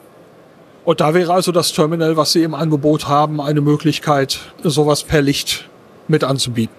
[0.85, 5.21] Und da wäre also das Terminal, was Sie im Angebot haben, eine Möglichkeit, sowas per
[5.21, 5.69] Licht
[6.09, 6.75] mit anzubieten.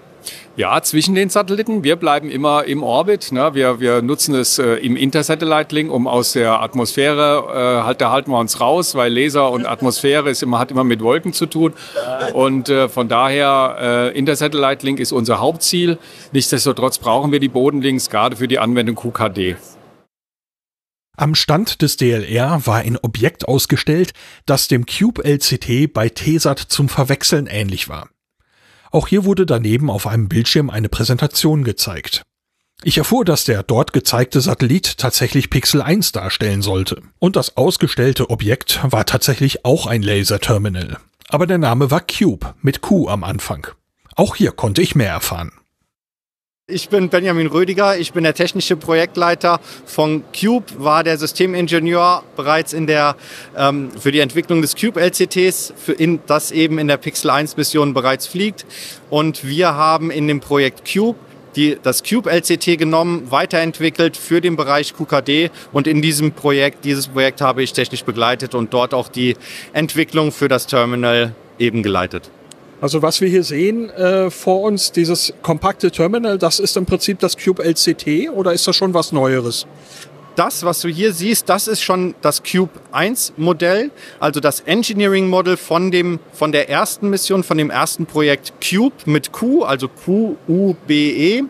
[0.56, 1.84] Ja, zwischen den Satelliten.
[1.84, 3.32] Wir bleiben immer im Orbit.
[3.32, 3.54] Ne?
[3.54, 7.46] Wir, wir nutzen es äh, im Intersatellite-Link, um aus der Atmosphäre,
[7.82, 10.84] äh, halt, da halten wir uns raus, weil Laser und Atmosphäre ist immer, hat immer
[10.84, 11.74] mit Wolken zu tun.
[12.34, 13.78] Und äh, von daher,
[14.14, 16.00] äh, Intersatellite-Link ist unser Hauptziel.
[16.32, 19.58] Nichtsdestotrotz brauchen wir die Bodenlinks, gerade für die Anwendung QKD.
[21.16, 24.14] Am Stand des DLR war ein Objekt ausgestellt,
[24.46, 28.10] das dem Cube LCT bei TESAT zum Verwechseln ähnlich war.
[28.92, 32.24] Auch hier wurde daneben auf einem Bildschirm eine Präsentation gezeigt.
[32.84, 37.02] Ich erfuhr, dass der dort gezeigte Satellit tatsächlich Pixel 1 darstellen sollte.
[37.18, 40.98] Und das ausgestellte Objekt war tatsächlich auch ein Laserterminal.
[41.30, 43.68] Aber der Name war Cube mit Q am Anfang.
[44.16, 45.52] Auch hier konnte ich mehr erfahren.
[46.70, 52.74] Ich bin Benjamin Rödiger, ich bin der technische Projektleiter von Cube, war der Systemingenieur bereits
[52.74, 53.16] in der,
[53.56, 57.56] ähm, für die Entwicklung des Cube LCTs, für in, das eben in der Pixel 1
[57.56, 58.66] Mission bereits fliegt.
[59.10, 61.18] Und wir haben in dem Projekt Cube
[61.56, 67.08] die, das Cube LCT genommen, weiterentwickelt für den Bereich QKD und in diesem Projekt, dieses
[67.08, 69.38] Projekt habe ich technisch begleitet und dort auch die
[69.72, 72.30] Entwicklung für das Terminal eben geleitet.
[72.80, 77.20] Also was wir hier sehen äh, vor uns, dieses kompakte Terminal, das ist im Prinzip
[77.20, 79.66] das Cube LCT oder ist das schon was Neueres?
[80.36, 85.28] Das, was du hier siehst, das ist schon das Cube 1 Modell, also das Engineering
[85.28, 89.88] Model von dem, von der ersten Mission, von dem ersten Projekt Cube mit Q, also
[89.88, 91.44] Q-U-B-E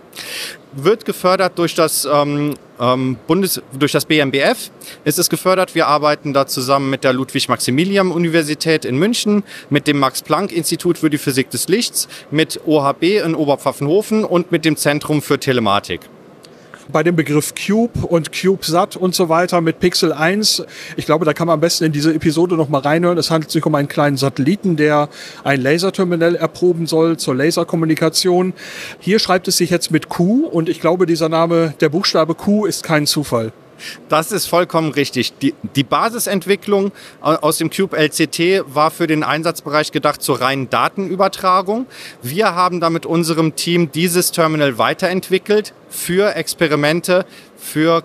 [0.72, 4.72] wird gefördert durch das, ähm, ähm, Bundes durch das BMBF.
[5.04, 5.76] Ist es gefördert.
[5.76, 11.50] Wir arbeiten da zusammen mit der Ludwig-Maximilian-Universität in München, mit dem Max-Planck-Institut für die Physik
[11.50, 16.02] des Lichts, mit OHB in Oberpfaffenhofen und mit dem Zentrum für Telematik
[16.91, 20.63] bei dem Begriff Cube und CubeSat und so weiter mit Pixel 1.
[20.95, 23.17] Ich glaube, da kann man am besten in diese Episode noch mal reinhören.
[23.17, 25.10] Es handelt sich um einen kleinen Satelliten, der
[25.43, 28.54] ein Laserterminal erproben soll zur Laserkommunikation.
[29.00, 32.65] Hier schreibt es sich jetzt mit Q und ich glaube, dieser Name, der Buchstabe Q
[32.65, 33.52] ist kein Zufall.
[34.10, 35.38] Das ist vollkommen richtig.
[35.40, 41.86] Die, die, Basisentwicklung aus dem Cube LCT war für den Einsatzbereich gedacht zur reinen Datenübertragung.
[42.22, 47.26] Wir haben da mit unserem Team dieses Terminal weiterentwickelt für Experimente,
[47.58, 48.04] für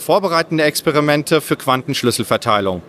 [0.00, 2.82] vorbereitende Experimente für Quantenschlüsselverteilung.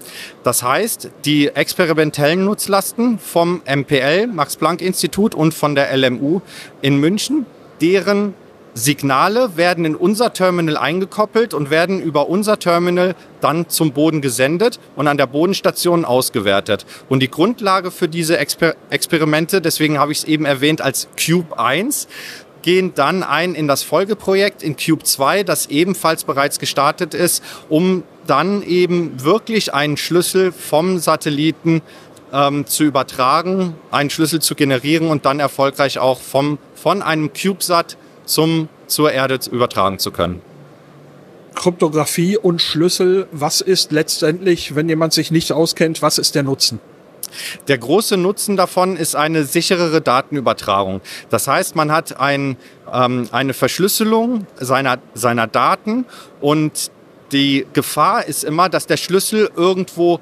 [0.44, 6.42] Das heißt, die experimentellen Nutzlasten vom MPL, Max-Planck-Institut und von der LMU
[6.82, 7.46] in München,
[7.82, 8.34] deren
[8.74, 14.80] Signale werden in unser Terminal eingekoppelt und werden über unser Terminal dann zum Boden gesendet
[14.96, 16.86] und an der Bodenstation ausgewertet.
[17.10, 21.60] Und die Grundlage für diese Exper Experimente, deswegen habe ich es eben erwähnt als Cube
[21.60, 22.08] 1,
[22.62, 28.04] gehen dann ein in das Folgeprojekt in Cube 2, das ebenfalls bereits gestartet ist, um
[28.28, 31.82] dann eben wirklich einen Schlüssel vom Satelliten
[32.32, 37.98] ähm, zu übertragen, einen Schlüssel zu generieren und dann erfolgreich auch vom, von einem CubeSat
[38.32, 40.42] zum, zur Erde übertragen zu können.
[41.56, 46.80] Kryptographie und Schlüssel, was ist letztendlich, wenn jemand sich nicht auskennt, was ist der Nutzen?
[47.68, 51.02] Der große Nutzen davon ist eine sicherere Datenübertragung.
[51.30, 52.58] Das heißt, man hat ein,
[52.92, 56.06] ähm, eine Verschlüsselung seiner, seiner Daten
[56.40, 56.92] und
[57.32, 60.20] die Gefahr ist immer, dass der Schlüssel irgendwo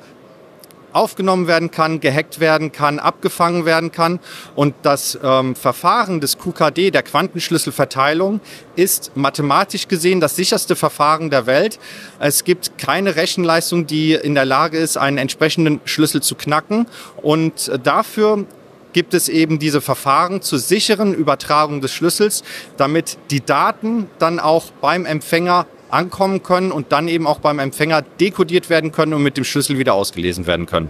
[0.93, 4.19] aufgenommen werden kann, gehackt werden kann, abgefangen werden kann.
[4.55, 8.39] Und das ähm, Verfahren des QKD, der Quantenschlüsselverteilung,
[8.75, 11.79] ist mathematisch gesehen das sicherste Verfahren der Welt.
[12.19, 16.87] Es gibt keine Rechenleistung, die in der Lage ist, einen entsprechenden Schlüssel zu knacken.
[17.21, 18.45] Und dafür
[18.93, 22.43] gibt es eben diese Verfahren zur sicheren Übertragung des Schlüssels,
[22.77, 28.03] damit die Daten dann auch beim Empfänger ankommen können und dann eben auch beim Empfänger
[28.19, 30.89] dekodiert werden können und mit dem Schlüssel wieder ausgelesen werden können.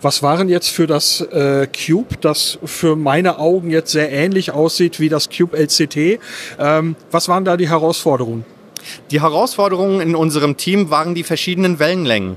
[0.00, 5.00] Was waren jetzt für das äh, Cube, das für meine Augen jetzt sehr ähnlich aussieht
[5.00, 6.20] wie das Cube LCT?
[6.58, 8.44] Ähm, was waren da die Herausforderungen?
[9.10, 12.36] Die Herausforderungen in unserem Team waren die verschiedenen Wellenlängen.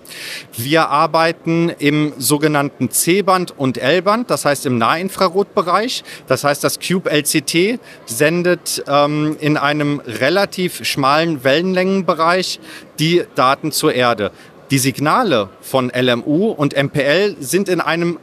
[0.58, 6.04] Wir arbeiten im sogenannten C-Band und L-Band, das heißt im Nahinfrarotbereich.
[6.28, 12.60] Das heißt, das Cube LCT sendet ähm, in einem relativ schmalen Wellenlängenbereich
[13.00, 14.32] die Daten zur Erde.
[14.72, 18.20] Die Signale von LMU und MPL sind in einem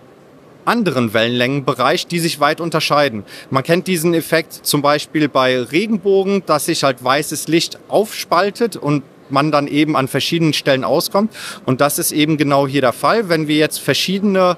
[0.68, 3.24] anderen Wellenlängenbereich, die sich weit unterscheiden.
[3.50, 9.02] Man kennt diesen Effekt zum Beispiel bei Regenbogen, dass sich halt weißes Licht aufspaltet und
[9.31, 11.35] man dann eben an verschiedenen Stellen auskommt.
[11.66, 13.28] Und das ist eben genau hier der Fall.
[13.28, 14.57] Wenn wir jetzt verschiedene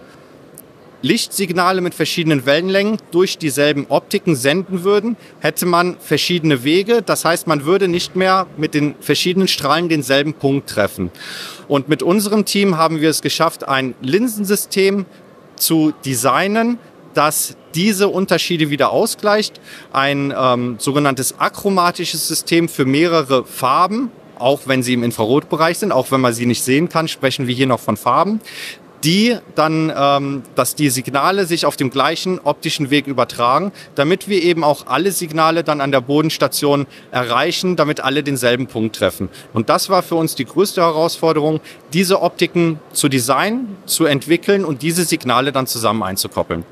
[1.02, 7.00] Lichtsignale mit verschiedenen Wellenlängen durch dieselben Optiken senden würden, hätte man verschiedene Wege.
[7.00, 11.10] Das heißt, man würde nicht mehr mit den verschiedenen Strahlen denselben Punkt treffen.
[11.68, 15.06] Und mit unserem Team haben wir es geschafft, ein Linsensystem
[15.60, 16.78] zu designen,
[17.14, 19.60] das diese Unterschiede wieder ausgleicht.
[19.92, 26.10] Ein ähm, sogenanntes achromatisches System für mehrere Farben, auch wenn sie im Infrarotbereich sind, auch
[26.10, 28.40] wenn man sie nicht sehen kann, sprechen wir hier noch von Farben
[29.04, 34.42] die dann, ähm, dass die Signale sich auf dem gleichen optischen Weg übertragen, damit wir
[34.42, 39.28] eben auch alle Signale dann an der Bodenstation erreichen, damit alle denselben Punkt treffen.
[39.52, 41.60] Und das war für uns die größte Herausforderung,
[41.92, 46.64] diese Optiken zu designen, zu entwickeln und diese Signale dann zusammen einzukoppeln.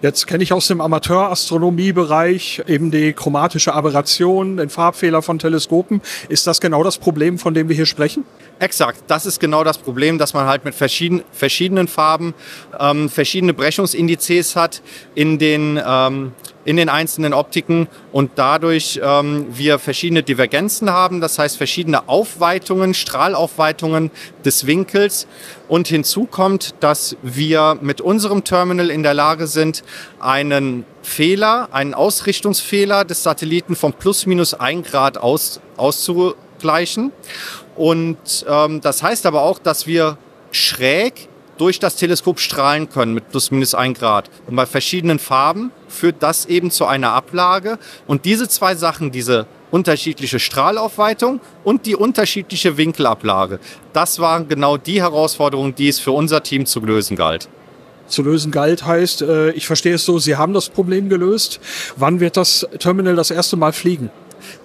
[0.00, 6.02] Jetzt kenne ich aus dem Amateurastronomiebereich eben die chromatische Aberration, den Farbfehler von Teleskopen.
[6.28, 8.24] Ist das genau das Problem, von dem wir hier sprechen?
[8.60, 12.34] Exakt, das ist genau das Problem, dass man halt mit verschieden, verschiedenen Farben
[12.80, 14.82] ähm, verschiedene Brechungsindizes hat
[15.14, 16.32] in den, ähm,
[16.64, 22.94] in den einzelnen Optiken und dadurch ähm, wir verschiedene Divergenzen haben, das heißt verschiedene Aufweitungen,
[22.94, 24.10] Strahlaufweitungen
[24.44, 25.28] des Winkels.
[25.68, 29.84] Und hinzu kommt, dass wir mit unserem Terminal in der Lage sind,
[30.18, 37.12] einen Fehler, einen Ausrichtungsfehler des Satelliten von plus minus ein Grad aus, auszugleichen.
[37.78, 40.18] Und ähm, das heißt aber auch, dass wir
[40.50, 44.30] schräg durch das Teleskop strahlen können mit plus minus ein Grad.
[44.46, 47.78] Und bei verschiedenen Farben führt das eben zu einer Ablage.
[48.06, 53.60] Und diese zwei Sachen, diese unterschiedliche Strahlaufweitung und die unterschiedliche Winkelablage,
[53.92, 57.48] das waren genau die Herausforderungen, die es für unser Team zu lösen galt.
[58.08, 61.60] Zu lösen galt heißt, äh, ich verstehe es so, Sie haben das Problem gelöst.
[61.96, 64.10] Wann wird das Terminal das erste Mal fliegen?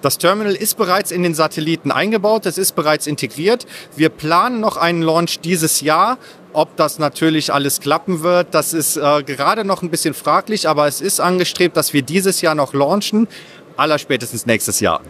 [0.02, 3.66] Das Terminal ist bereits in den Satelliten eingebaut, es ist bereits integriert.
[3.96, 6.18] Wir planen noch einen Launch dieses Jahr.
[6.54, 10.88] Ob das natürlich alles klappen wird, das ist äh, gerade noch ein bisschen fraglich, aber
[10.88, 13.28] es ist angestrebt, dass wir dieses Jahr noch launchen,
[13.76, 15.02] allerspätestens nächstes Jahr.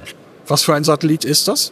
[0.47, 1.71] Was für ein Satellit ist das?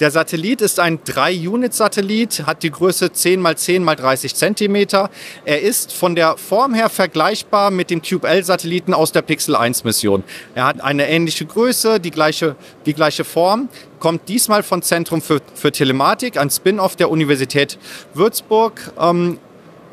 [0.00, 5.10] Der Satellit ist ein 3-Unit-Satellit, hat die Größe 10 x 10 x 30 Zentimeter.
[5.44, 10.24] Er ist von der Form her vergleichbar mit dem Cube-L-Satelliten aus der Pixel 1-Mission.
[10.54, 13.68] Er hat eine ähnliche Größe, die gleiche, die gleiche Form,
[13.98, 17.78] kommt diesmal von Zentrum für, für Telematik, ein Spin-off der Universität
[18.14, 18.92] Würzburg.
[18.98, 19.38] Ähm,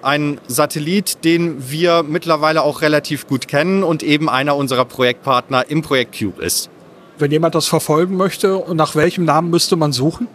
[0.01, 5.81] ein Satellit, den wir mittlerweile auch relativ gut kennen und eben einer unserer Projektpartner im
[5.81, 6.69] Projekt Cube ist.
[7.17, 10.27] Wenn jemand das verfolgen möchte, nach welchem Namen müsste man suchen?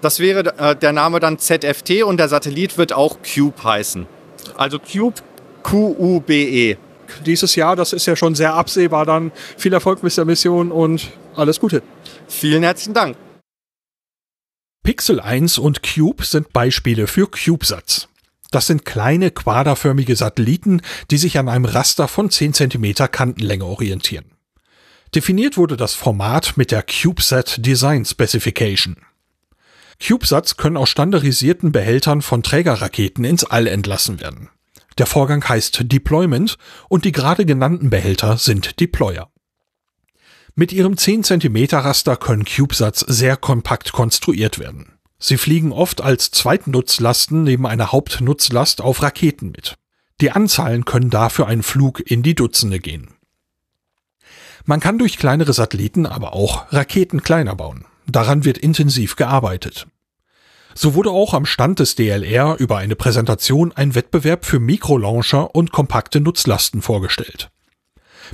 [0.00, 4.06] Das wäre äh, der Name dann ZFT und der Satellit wird auch Cube heißen.
[4.56, 5.22] Also Cube,
[5.62, 6.76] Q-U-B-E.
[7.24, 9.30] Dieses Jahr, das ist ja schon sehr absehbar dann.
[9.56, 11.82] Viel Erfolg mit der Mission und alles Gute.
[12.26, 13.16] Vielen herzlichen Dank.
[14.82, 18.08] Pixel 1 und Cube sind Beispiele für CubeSats.
[18.50, 24.33] Das sind kleine quaderförmige Satelliten, die sich an einem Raster von 10 cm Kantenlänge orientieren.
[25.14, 28.96] Definiert wurde das Format mit der CubeSat Design Specification.
[30.00, 34.48] CubeSats können aus standardisierten Behältern von Trägerraketen ins All entlassen werden.
[34.98, 39.30] Der Vorgang heißt Deployment und die gerade genannten Behälter sind Deployer.
[40.56, 44.98] Mit ihrem 10 cm Raster können CubeSats sehr kompakt konstruiert werden.
[45.20, 49.76] Sie fliegen oft als Zweitnutzlasten neben einer Hauptnutzlast auf Raketen mit.
[50.20, 53.14] Die Anzahlen können dafür einen Flug in die Dutzende gehen.
[54.66, 57.84] Man kann durch kleinere Satelliten aber auch Raketen kleiner bauen.
[58.06, 59.86] Daran wird intensiv gearbeitet.
[60.74, 65.70] So wurde auch am Stand des DLR über eine Präsentation ein Wettbewerb für Mikrolauncher und
[65.70, 67.50] kompakte Nutzlasten vorgestellt.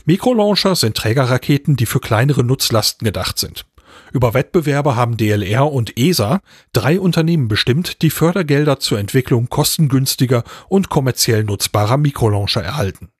[0.04, 3.66] Mikrolauncher sind Trägerraketen, die für kleinere Nutzlasten gedacht sind.
[4.12, 6.40] Über Wettbewerbe haben DLR und ESA
[6.72, 13.10] drei Unternehmen bestimmt, die Fördergelder zur Entwicklung kostengünstiger und kommerziell nutzbarer Mikrolauncher erhalten.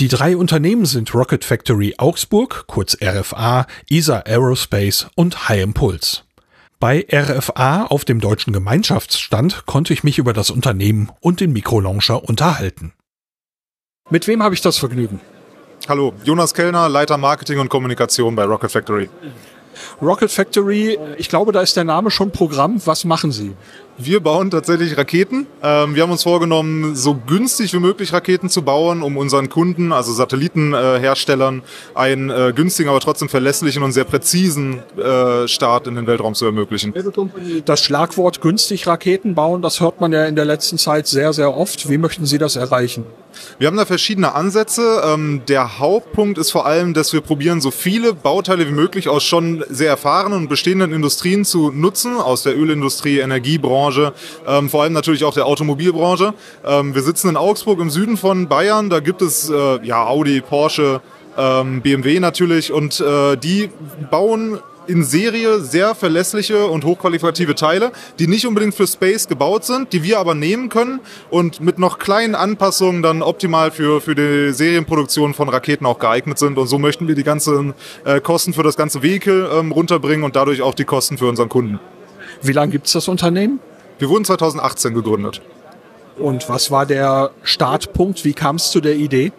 [0.00, 6.22] Die drei Unternehmen sind Rocket Factory Augsburg, kurz RFA, ESA Aerospace und High Impulse.
[6.80, 12.24] Bei RFA auf dem deutschen Gemeinschaftsstand konnte ich mich über das Unternehmen und den Mikrolauncher
[12.24, 12.92] unterhalten.
[14.10, 15.20] Mit wem habe ich das Vergnügen?
[15.86, 19.08] Hallo, Jonas Kellner, Leiter Marketing und Kommunikation bei Rocket Factory.
[20.02, 22.84] Rocket Factory, ich glaube, da ist der Name schon Programm.
[22.84, 23.54] Was machen Sie?
[23.96, 25.46] Wir bauen tatsächlich Raketen.
[25.62, 29.92] Ähm, wir haben uns vorgenommen, so günstig wie möglich Raketen zu bauen, um unseren Kunden,
[29.92, 31.62] also Satellitenherstellern,
[31.94, 36.44] einen äh, günstigen, aber trotzdem verlässlichen und sehr präzisen äh, Start in den Weltraum zu
[36.44, 36.92] ermöglichen.
[37.64, 41.56] Das Schlagwort günstig Raketen bauen, das hört man ja in der letzten Zeit sehr, sehr
[41.56, 41.88] oft.
[41.88, 43.06] Wie möchten Sie das erreichen?
[43.58, 45.02] Wir haben da verschiedene Ansätze.
[45.04, 49.24] Ähm, der Hauptpunkt ist vor allem, dass wir probieren, so viele Bauteile wie möglich aus
[49.24, 54.12] schon sehr erfahrenen und bestehenden Industrien zu nutzen, aus der Ölindustrie, Energiebranche,
[54.46, 56.34] ähm, vor allem natürlich auch der Automobilbranche.
[56.64, 60.40] Ähm, wir sitzen in Augsburg im Süden von Bayern, da gibt es äh, ja Audi,
[60.40, 61.00] Porsche,
[61.36, 63.68] BMW natürlich und äh, die
[64.08, 69.92] bauen in Serie sehr verlässliche und hochqualitative Teile, die nicht unbedingt für Space gebaut sind,
[69.92, 74.52] die wir aber nehmen können und mit noch kleinen Anpassungen dann optimal für, für die
[74.52, 76.58] Serienproduktion von Raketen auch geeignet sind.
[76.58, 77.74] Und so möchten wir die ganzen
[78.04, 81.48] äh, Kosten für das ganze Vehikel ähm, runterbringen und dadurch auch die Kosten für unseren
[81.48, 81.80] Kunden.
[82.42, 83.60] Wie lange gibt es das Unternehmen?
[83.98, 85.40] Wir wurden 2018 gegründet.
[86.16, 88.24] Und was war der Startpunkt?
[88.24, 89.32] Wie kam es zu der Idee?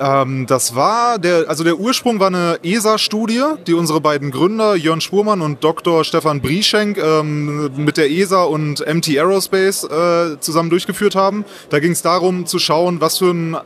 [0.00, 5.00] Ähm, das war der, also der Ursprung war eine ESA-Studie, die unsere beiden Gründer, Jörn
[5.00, 6.04] Spurmann und Dr.
[6.04, 11.44] Stefan Brieschenk, ähm, mit der ESA und MT Aerospace äh, zusammen durchgeführt haben.
[11.70, 13.56] Da ging es darum zu schauen, was für ein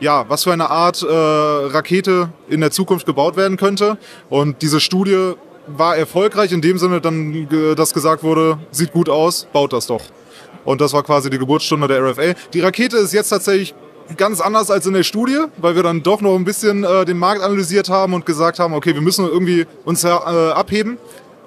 [0.00, 3.98] ja, was für eine Art äh, Rakete in der Zukunft gebaut werden könnte.
[4.30, 5.32] Und diese Studie
[5.66, 10.02] war erfolgreich in dem Sinne, dann, dass gesagt wurde, sieht gut aus, baut das doch.
[10.64, 12.34] Und das war quasi die Geburtsstunde der RFA.
[12.52, 13.74] Die Rakete ist jetzt tatsächlich
[14.16, 17.18] ganz anders als in der Studie, weil wir dann doch noch ein bisschen äh, den
[17.18, 20.98] Markt analysiert haben und gesagt haben, okay, wir müssen irgendwie uns äh, abheben.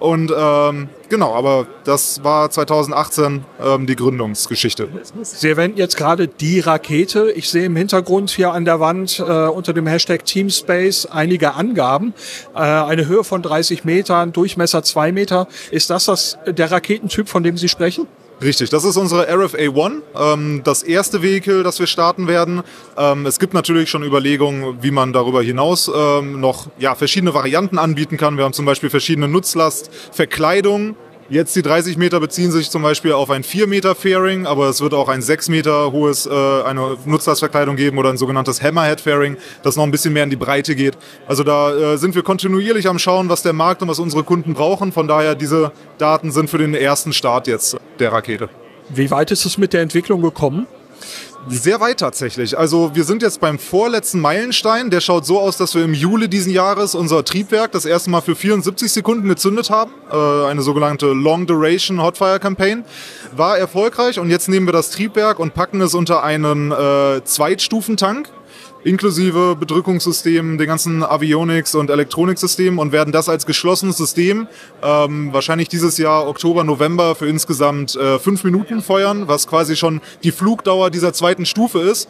[0.02, 4.90] Und ähm, genau, aber das war 2018 ähm, die Gründungsgeschichte.
[5.22, 7.32] Sie erwähnen jetzt gerade die Rakete.
[7.32, 12.16] Ich sehe im Hintergrund hier an der Wand äh, unter dem Hashtag Teamspace einige Angaben.
[12.56, 15.48] Äh, eine Höhe von 30 Metern, Durchmesser 2 Meter.
[15.70, 18.08] Ist das, das der Raketentyp, von dem Sie sprechen?
[18.44, 22.64] Richtig, das ist unsere RFA One, ähm, das erste Vehikel, das wir starten werden.
[22.98, 27.78] Ähm, es gibt natürlich schon Überlegungen, wie man darüber hinaus ähm, noch ja, verschiedene Varianten
[27.78, 28.38] anbieten kann.
[28.38, 30.96] Wir haben zum Beispiel verschiedene Nutzlastverkleidungen,
[31.32, 34.82] Jetzt die 30 Meter beziehen sich zum Beispiel auf ein 4 Meter Fairing, aber es
[34.82, 39.38] wird auch ein 6 Meter hohes, äh, eine Nutzlastverkleidung geben oder ein sogenanntes Hammerhead Fairing,
[39.64, 40.98] das noch ein bisschen mehr in die Breite geht.
[41.30, 44.56] Also da äh, sind wir kontinuierlich am Schauen, was der Markt und was unsere Kunden
[44.56, 44.92] brauchen.
[44.92, 48.50] Von daher, diese Daten sind für den ersten Start jetzt der Rakete.
[48.90, 50.68] Wie weit ist es mit der Entwicklung gekommen?
[51.48, 52.58] Sehr weit tatsächlich.
[52.58, 54.92] Also wir sind jetzt beim vorletzten Meilenstein.
[54.92, 58.22] Der schaut so aus, dass wir im Juli diesen Jahres unser Triebwerk das erste Mal
[58.22, 59.92] für 74 Sekunden gezündet haben.
[60.12, 62.86] Äh, eine sogenannte Long Duration Hotfire Campaign.
[63.36, 68.30] War erfolgreich und jetzt nehmen wir das Triebwerk und packen es unter einen äh, Zweitstufentank
[68.84, 74.48] inklusive Bedrückungssystem, den ganzen Avionics und Elektroniksystemen und werden das als geschlossenes System
[74.84, 80.02] ähm, wahrscheinlich dieses Jahr Oktober, November für insgesamt äh, fünf Minuten feuern, was quasi schon
[80.24, 82.10] die Flugdauer dieser zweiten Stufe ist.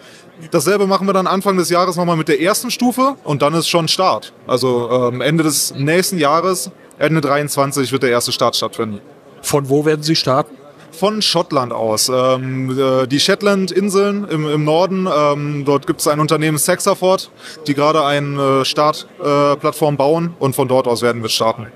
[0.51, 3.67] Dasselbe machen wir dann Anfang des Jahres nochmal mit der ersten Stufe und dann ist
[3.67, 4.33] schon Start.
[4.47, 9.01] Also ähm, Ende des nächsten Jahres, Ende 23 wird der erste Start stattfinden.
[9.41, 10.60] Von wo werden Sie starten?
[10.91, 12.09] Von Schottland aus.
[12.09, 17.31] Ähm, äh, die Shetland-Inseln im, im, Norden, ähm, dort gibt es ein Unternehmen Saxaford,
[17.67, 21.67] die gerade eine Startplattform äh, bauen und von dort aus werden wir starten.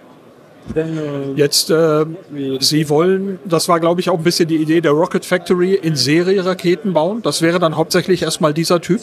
[1.35, 2.05] Jetzt, äh,
[2.59, 5.95] Sie wollen, das war glaube ich auch ein bisschen die Idee der Rocket Factory, in
[5.95, 7.21] Serie Raketen bauen.
[7.21, 9.01] Das wäre dann hauptsächlich erstmal dieser Typ?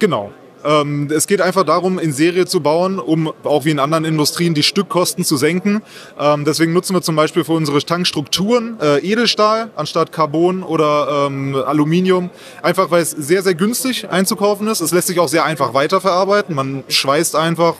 [0.00, 0.32] Genau,
[0.66, 4.54] ähm, es geht einfach darum, in Serie zu bauen, um auch wie in anderen Industrien
[4.54, 5.82] die Stückkosten zu senken.
[6.18, 11.54] Ähm, deswegen nutzen wir zum Beispiel für unsere Tankstrukturen äh, Edelstahl anstatt Carbon oder ähm,
[11.54, 12.30] Aluminium.
[12.62, 14.80] Einfach weil es sehr, sehr günstig einzukaufen ist.
[14.80, 16.54] Es lässt sich auch sehr einfach weiterverarbeiten.
[16.54, 17.74] Man schweißt einfach.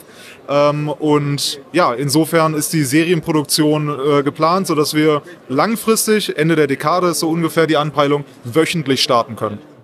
[0.49, 7.09] Ähm, und ja, insofern ist die Serienproduktion äh, geplant, sodass wir langfristig, Ende der Dekade
[7.09, 9.76] ist so ungefähr die Anpeilung, wöchentlich starten können.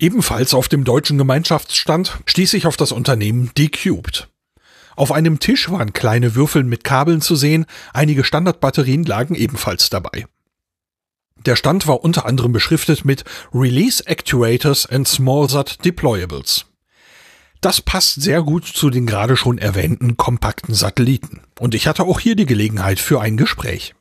[0.00, 4.28] Ebenfalls auf dem deutschen Gemeinschaftsstand stieß ich auf das Unternehmen Decubed.
[4.96, 10.26] Auf einem Tisch waren kleine Würfel mit Kabeln zu sehen, einige Standardbatterien lagen ebenfalls dabei.
[11.44, 16.64] Der Stand war unter anderem beschriftet mit Release Actuators and SmallSat Deployables.
[17.60, 21.42] Das passt sehr gut zu den gerade schon erwähnten kompakten Satelliten.
[21.58, 23.94] Und ich hatte auch hier die Gelegenheit für ein Gespräch.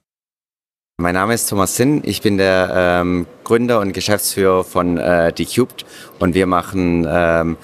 [1.01, 5.85] Mein Name ist Thomas Sinn, ich bin der ähm, Gründer und Geschäftsführer von äh, Decubed
[6.19, 7.55] und wir machen ähm,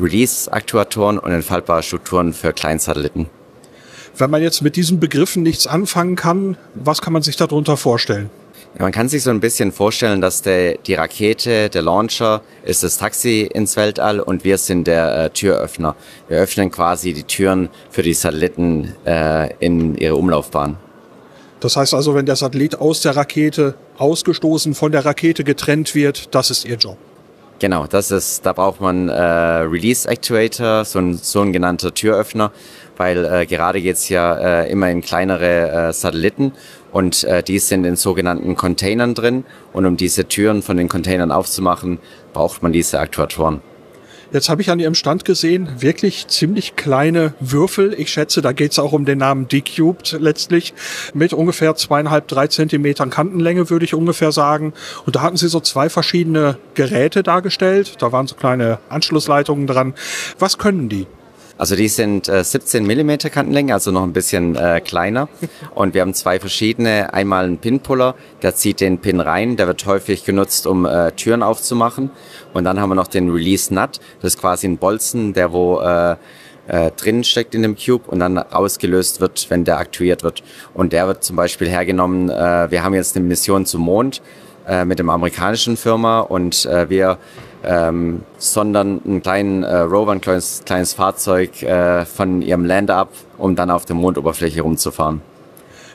[0.00, 3.26] Release-Aktuatoren und entfaltbare Strukturen für Kleinsatelliten.
[4.16, 8.30] Wenn man jetzt mit diesen Begriffen nichts anfangen kann, was kann man sich darunter vorstellen?
[8.76, 12.84] Ja, man kann sich so ein bisschen vorstellen, dass der, die Rakete, der Launcher, ist
[12.84, 15.96] das Taxi ins Weltall und wir sind der äh, Türöffner.
[16.28, 20.76] Wir öffnen quasi die Türen für die Satelliten äh, in ihre Umlaufbahn.
[21.64, 26.34] Das heißt also, wenn der Satellit aus der Rakete ausgestoßen, von der Rakete getrennt wird,
[26.34, 26.98] das ist Ihr Job.
[27.58, 32.52] Genau, das ist, da braucht man äh, Release Actuator, so ein, so ein genannter Türöffner,
[32.98, 34.34] weil äh, gerade geht's ja
[34.64, 36.52] äh, immer in kleinere äh, Satelliten
[36.92, 41.32] und äh, die sind in sogenannten Containern drin und um diese Türen von den Containern
[41.32, 41.98] aufzumachen,
[42.34, 43.62] braucht man diese Aktuatoren.
[44.34, 47.94] Jetzt habe ich an Ihrem Stand gesehen, wirklich ziemlich kleine Würfel.
[47.96, 50.74] Ich schätze, da geht es auch um den Namen D-Cubed letztlich,
[51.14, 54.72] mit ungefähr zweieinhalb, drei Zentimetern Kantenlänge, würde ich ungefähr sagen.
[55.06, 57.94] Und da hatten Sie so zwei verschiedene Geräte dargestellt.
[58.00, 59.94] Da waren so kleine Anschlussleitungen dran.
[60.40, 61.06] Was können die?
[61.56, 65.28] Also die sind äh, 17 Millimeter Kantenlänge, also noch ein bisschen äh, kleiner.
[65.74, 67.14] Und wir haben zwei verschiedene.
[67.14, 71.42] Einmal einen Pinpuller, der zieht den Pin rein, der wird häufig genutzt, um äh, Türen
[71.42, 72.10] aufzumachen.
[72.52, 75.80] Und dann haben wir noch den Release Nut, das ist quasi ein Bolzen, der wo
[75.80, 76.16] äh,
[76.66, 80.42] äh, drin steckt in dem Cube und dann ausgelöst wird, wenn der aktiviert wird.
[80.72, 84.22] Und der wird zum Beispiel hergenommen, äh, wir haben jetzt eine Mission zum Mond
[84.66, 87.18] äh, mit dem amerikanischen Firma und äh, wir
[87.66, 93.10] ähm, sondern einen kleinen äh, Rover, ein kleines, kleines Fahrzeug äh, von ihrem Lander ab,
[93.38, 95.22] um dann auf der Mondoberfläche rumzufahren.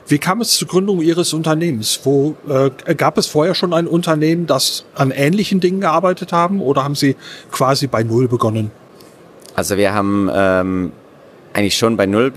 [0.06, 2.00] Wie kam es zur Gründung Ihres Unternehmens?
[2.02, 6.82] Wo äh, gab es vorher schon ein Unternehmen, das an ähnlichen Dingen gearbeitet haben, oder
[6.82, 7.14] haben Sie
[7.52, 8.72] quasi bei Null begonnen?
[9.54, 10.92] Also wir haben ähm,
[11.52, 12.32] eigentlich schon bei Null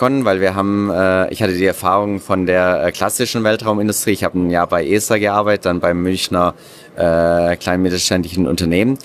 [0.00, 4.12] begonnen, weil wir haben, äh, ich hatte die Erfahrung von der äh, klassischen Weltraumindustrie.
[4.12, 6.54] Ich habe ein Jahr bei ESA gearbeitet, dann beim Münchner
[6.96, 8.96] äh, kleinen Unternehmen.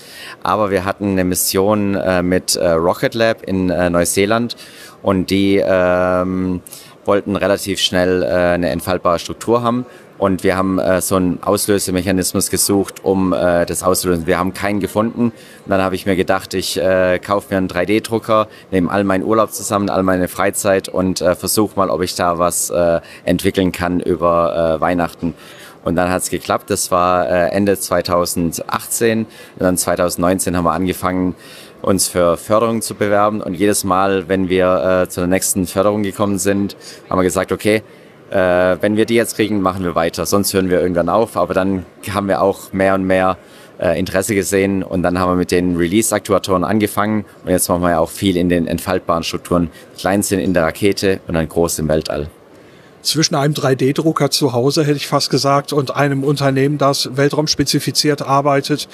[0.42, 4.56] Aber wir hatten eine Mission äh, mit äh, Rocket Lab in äh, Neuseeland
[5.04, 6.62] und die ähm,
[7.04, 9.86] wollten relativ schnell äh, eine entfaltbare Struktur haben.
[10.18, 14.28] Und wir haben äh, so einen Auslösemechanismus gesucht, um äh, das auszulösen.
[14.28, 15.26] Wir haben keinen gefunden.
[15.26, 19.24] Und dann habe ich mir gedacht, ich äh, kaufe mir einen 3D-Drucker, nehme all meinen
[19.24, 23.74] Urlaub zusammen, all meine Freizeit und äh, versuche mal, ob ich da was äh, entwickeln
[23.74, 25.34] kann über äh, Weihnachten.
[25.84, 26.70] Und dann hat es geklappt.
[26.70, 29.20] Das war äh, Ende 2018.
[29.20, 29.28] Und
[29.60, 31.36] dann 2019 haben wir angefangen,
[31.82, 33.42] uns für Förderung zu bewerben.
[33.42, 36.76] Und jedes Mal, wenn wir äh, zu der nächsten Förderung gekommen sind,
[37.10, 37.84] haben wir gesagt, okay,
[38.32, 40.26] äh, wenn wir die jetzt kriegen, machen wir weiter.
[40.26, 41.38] Sonst hören wir irgendwann auf.
[41.38, 43.38] Aber dann haben wir auch mehr und mehr
[43.80, 47.92] äh, Interesse gesehen und dann haben wir mit den Release-Aktuatoren angefangen und jetzt machen wir
[47.92, 49.70] ja auch viel in den entfaltbaren Strukturen.
[49.98, 52.30] Klein sind in der Rakete und dann groß im Weltall
[53.06, 58.90] zwischen einem 3D-Drucker zu Hause, hätte ich fast gesagt, und einem Unternehmen, das weltraumspezifiziert arbeitet,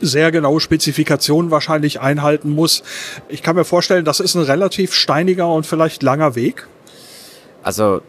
[0.00, 2.82] sehr genaue Spezifikationen wahrscheinlich einhalten muss.
[3.28, 6.66] Ich kann mir vorstellen, das ist ein relativ steiniger und vielleicht langer Weg.
[7.62, 8.02] Also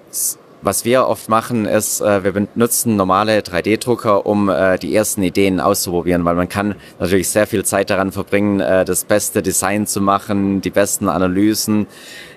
[0.66, 5.60] was wir oft machen, ist, äh, wir benutzen normale 3D-Drucker, um äh, die ersten Ideen
[5.60, 10.02] auszuprobieren, weil man kann natürlich sehr viel Zeit daran verbringen, äh, das beste Design zu
[10.02, 11.86] machen, die besten Analysen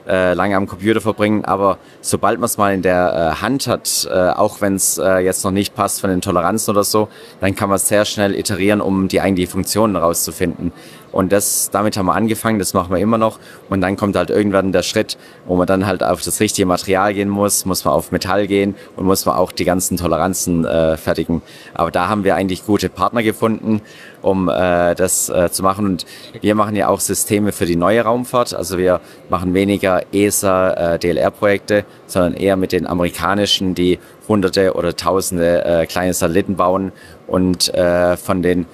[0.09, 4.09] äh, lange am Computer verbringen, aber sobald man es mal in der äh, Hand hat,
[4.11, 7.09] äh, auch wenn es äh, jetzt noch nicht passt von den Toleranzen oder so,
[7.40, 10.72] dann kann man sehr schnell iterieren, um die eigentliche Funktion herauszufinden.
[11.12, 13.38] Und das, damit haben wir angefangen, das machen wir immer noch.
[13.70, 17.14] Und dann kommt halt irgendwann der Schritt, wo man dann halt auf das richtige Material
[17.14, 20.96] gehen muss, muss man auf Metall gehen und muss man auch die ganzen Toleranzen äh,
[20.96, 21.42] fertigen.
[21.74, 23.80] Aber da haben wir eigentlich gute Partner gefunden,
[24.22, 25.84] um äh, das äh, zu machen.
[25.84, 26.06] Und
[26.40, 28.54] wir machen ja auch Systeme für die neue Raumfahrt.
[28.54, 34.94] Also wir machen weniger ESA, äh, DLR-Projekte, sondern eher mit den amerikanischen, die hunderte oder
[34.94, 36.92] tausende äh, kleine Satelliten bauen
[37.26, 38.66] und äh, von den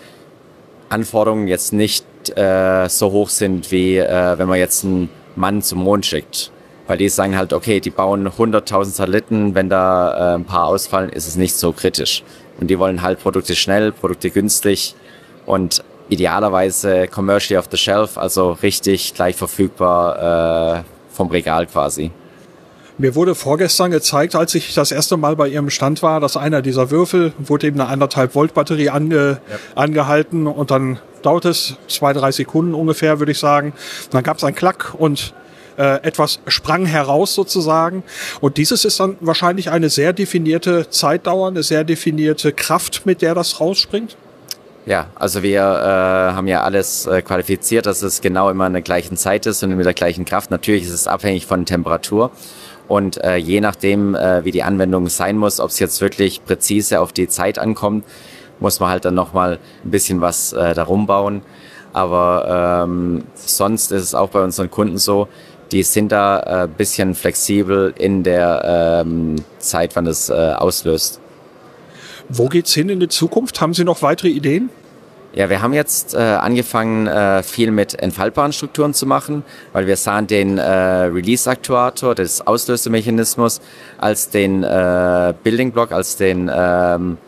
[0.89, 2.05] Anforderungen jetzt nicht
[2.37, 6.51] äh, so hoch sind, wie äh, wenn man jetzt einen Mann zum Mond schickt.
[6.87, 11.11] Weil die sagen halt, okay, die bauen 100.000 Satelliten, wenn da äh, ein paar ausfallen,
[11.11, 12.23] ist es nicht so kritisch.
[12.61, 14.95] Und die wollen halt Produkte schnell, Produkte günstig
[15.47, 20.83] und idealerweise commercially off the shelf, also richtig gleich verfügbar äh,
[21.15, 22.11] vom Regal quasi.
[22.97, 26.63] Mir wurde vorgestern gezeigt, als ich das erste Mal bei Ihrem Stand war, dass einer
[26.63, 29.59] dieser Würfel wurde eben eine anderthalb Volt Batterie ange, ja.
[29.75, 33.73] angehalten und dann dauert es zwei, drei Sekunden ungefähr, würde ich sagen.
[34.05, 35.35] Und dann gab es einen Klack und
[35.77, 38.05] äh, etwas sprang heraus sozusagen.
[38.41, 43.35] Und dieses ist dann wahrscheinlich eine sehr definierte Zeitdauer, eine sehr definierte Kraft, mit der
[43.35, 44.17] das rausspringt.
[44.87, 48.83] Ja, also wir äh, haben ja alles äh, qualifiziert, dass es genau immer in der
[48.83, 50.51] gleichen Zeit ist und mit der gleichen Kraft.
[50.51, 52.31] Natürlich ist es abhängig von Temperatur.
[52.87, 57.01] Und äh, je nachdem, äh, wie die Anwendung sein muss, ob es jetzt wirklich präzise
[57.01, 58.05] auf die Zeit ankommt,
[58.61, 61.41] muss man halt dann nochmal ein bisschen was äh, darum bauen.
[61.95, 65.29] Aber ähm, sonst ist es auch bei unseren Kunden so,
[65.73, 71.21] die sind da ein äh, bisschen flexibel in der ähm, Zeit, wann es äh, auslöst.
[72.37, 73.61] Wo geht's hin in die Zukunft?
[73.61, 74.69] Haben Sie noch weitere Ideen?
[75.35, 79.97] Ja, wir haben jetzt äh, angefangen, äh, viel mit entfaltbaren Strukturen zu machen, weil wir
[79.97, 83.61] sahen den äh, Release-Aktuator, des Auslösemechanismus,
[83.99, 87.19] als den äh, Building Block, als den ähm,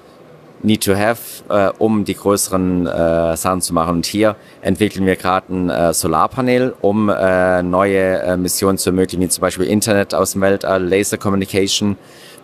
[0.64, 3.98] Need to Have, äh, um die größeren äh, Sachen zu machen.
[3.98, 9.22] Und hier entwickeln wir gerade ein äh, Solarpanel, um äh, neue äh, Missionen zu ermöglichen,
[9.22, 11.96] wie zum Beispiel Internet aus dem Weltall, Laser Communication,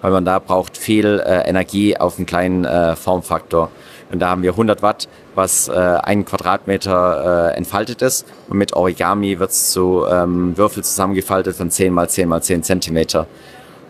[0.02, 3.70] weil man da braucht viel äh, Energie auf einen kleinen äh, Formfaktor.
[4.12, 8.26] Und da haben wir 100 Watt, was äh, ein Quadratmeter äh, entfaltet ist.
[8.50, 12.62] Und mit Origami wird es zu ähm, Würfel zusammengefaltet von 10 mal 10 mal 10
[12.62, 13.26] Zentimeter.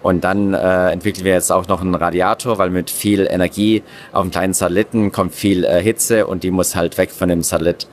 [0.03, 3.83] Und dann äh, entwickeln wir jetzt auch noch einen Radiator, weil mit viel Energie
[4.13, 7.43] auf einem kleinen Satelliten kommt viel äh, Hitze und die muss halt weg von dem
[7.43, 7.87] Satellit.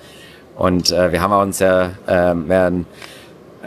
[0.55, 2.85] Und äh, wir haben ein sehr äh, ein,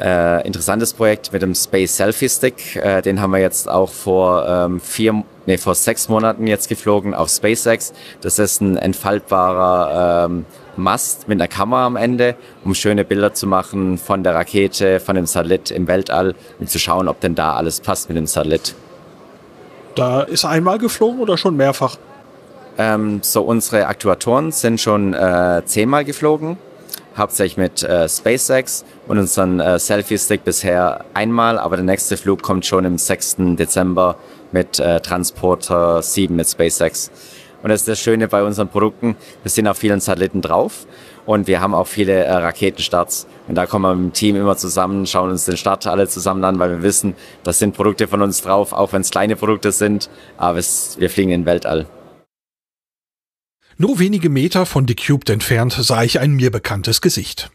[0.00, 2.76] äh, interessantes Projekt mit dem Space Selfie Stick.
[2.76, 7.14] Äh, den haben wir jetzt auch vor ähm, vier, nee, vor sechs Monaten jetzt geflogen
[7.14, 7.92] auf SpaceX.
[8.20, 13.46] Das ist ein entfaltbarer ähm, Mast mit einer Kamera am Ende, um schöne Bilder zu
[13.46, 17.54] machen von der Rakete, von dem Satellit im Weltall und zu schauen, ob denn da
[17.54, 18.74] alles passt mit dem Satellit.
[19.94, 21.98] Da ist einmal geflogen oder schon mehrfach?
[22.78, 26.56] Ähm, so unsere Aktuatoren sind schon äh, zehnmal geflogen
[27.16, 32.66] hauptsächlich mit äh, SpaceX und unseren äh, Selfie-Stick bisher einmal, aber der nächste Flug kommt
[32.66, 33.36] schon im 6.
[33.56, 34.16] Dezember
[34.52, 37.10] mit äh, Transporter 7 mit SpaceX.
[37.62, 40.86] Und das ist das Schöne bei unseren Produkten, wir sind auf vielen Satelliten drauf
[41.26, 43.26] und wir haben auch viele äh, Raketenstarts.
[43.46, 46.58] Und da kommen wir dem Team immer zusammen, schauen uns den Start alle zusammen an,
[46.58, 50.10] weil wir wissen, das sind Produkte von uns drauf, auch wenn es kleine Produkte sind,
[50.36, 51.86] aber es, wir fliegen in den Weltall.
[53.78, 57.50] Nur wenige Meter von Decubed entfernt sah ich ein mir bekanntes Gesicht.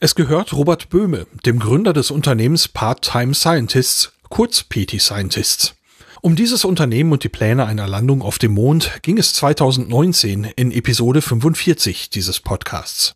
[0.00, 5.74] Es gehört Robert Böhme, dem Gründer des Unternehmens Part-Time Scientists, kurz PT Scientists.
[6.22, 10.72] Um dieses Unternehmen und die Pläne einer Landung auf dem Mond ging es 2019 in
[10.72, 13.14] Episode 45 dieses Podcasts.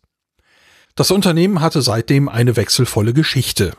[0.95, 3.73] Das Unternehmen hatte seitdem eine wechselvolle Geschichte.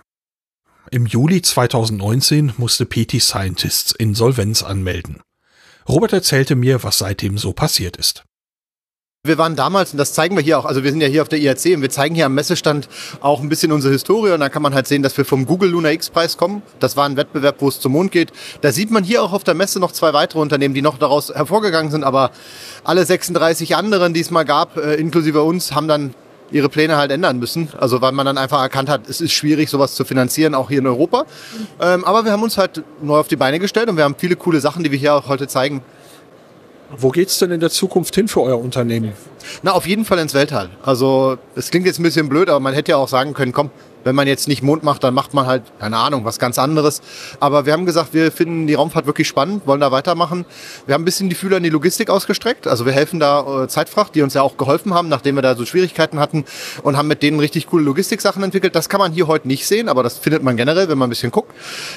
[0.90, 5.22] Im Juli 2019 musste PT Scientists Insolvenz anmelden.
[5.88, 8.25] Robert erzählte mir, was seitdem so passiert ist.
[9.26, 11.28] Wir waren damals, und das zeigen wir hier auch, also wir sind ja hier auf
[11.28, 12.88] der IRC und wir zeigen hier am Messestand
[13.20, 15.70] auch ein bisschen unsere Historie und da kann man halt sehen, dass wir vom Google
[15.70, 16.62] Lunar X-Preis kommen.
[16.80, 18.32] Das war ein Wettbewerb, wo es zum Mond geht.
[18.60, 21.34] Da sieht man hier auch auf der Messe noch zwei weitere Unternehmen, die noch daraus
[21.34, 22.30] hervorgegangen sind, aber
[22.84, 26.14] alle 36 anderen, die es mal gab, äh, inklusive uns, haben dann
[26.50, 27.68] ihre Pläne halt ändern müssen.
[27.78, 30.78] Also weil man dann einfach erkannt hat, es ist schwierig, sowas zu finanzieren, auch hier
[30.78, 31.26] in Europa.
[31.80, 34.36] Ähm, aber wir haben uns halt neu auf die Beine gestellt und wir haben viele
[34.36, 35.82] coole Sachen, die wir hier auch heute zeigen.
[36.96, 39.12] Wo geht's denn in der Zukunft hin für euer Unternehmen?
[39.62, 40.70] Na, auf jeden Fall ins Weltall.
[40.82, 43.70] Also, es klingt jetzt ein bisschen blöd, aber man hätte ja auch sagen können, komm,
[44.06, 47.02] wenn man jetzt nicht Mond macht, dann macht man halt, keine Ahnung, was ganz anderes.
[47.40, 50.46] Aber wir haben gesagt, wir finden die Raumfahrt wirklich spannend, wollen da weitermachen.
[50.86, 52.68] Wir haben ein bisschen die Fühler in die Logistik ausgestreckt.
[52.68, 55.56] Also wir helfen da äh, Zeitfracht, die uns ja auch geholfen haben, nachdem wir da
[55.56, 56.44] so Schwierigkeiten hatten
[56.84, 58.76] und haben mit denen richtig coole Logistiksachen entwickelt.
[58.76, 61.10] Das kann man hier heute nicht sehen, aber das findet man generell, wenn man ein
[61.10, 61.52] bisschen guckt.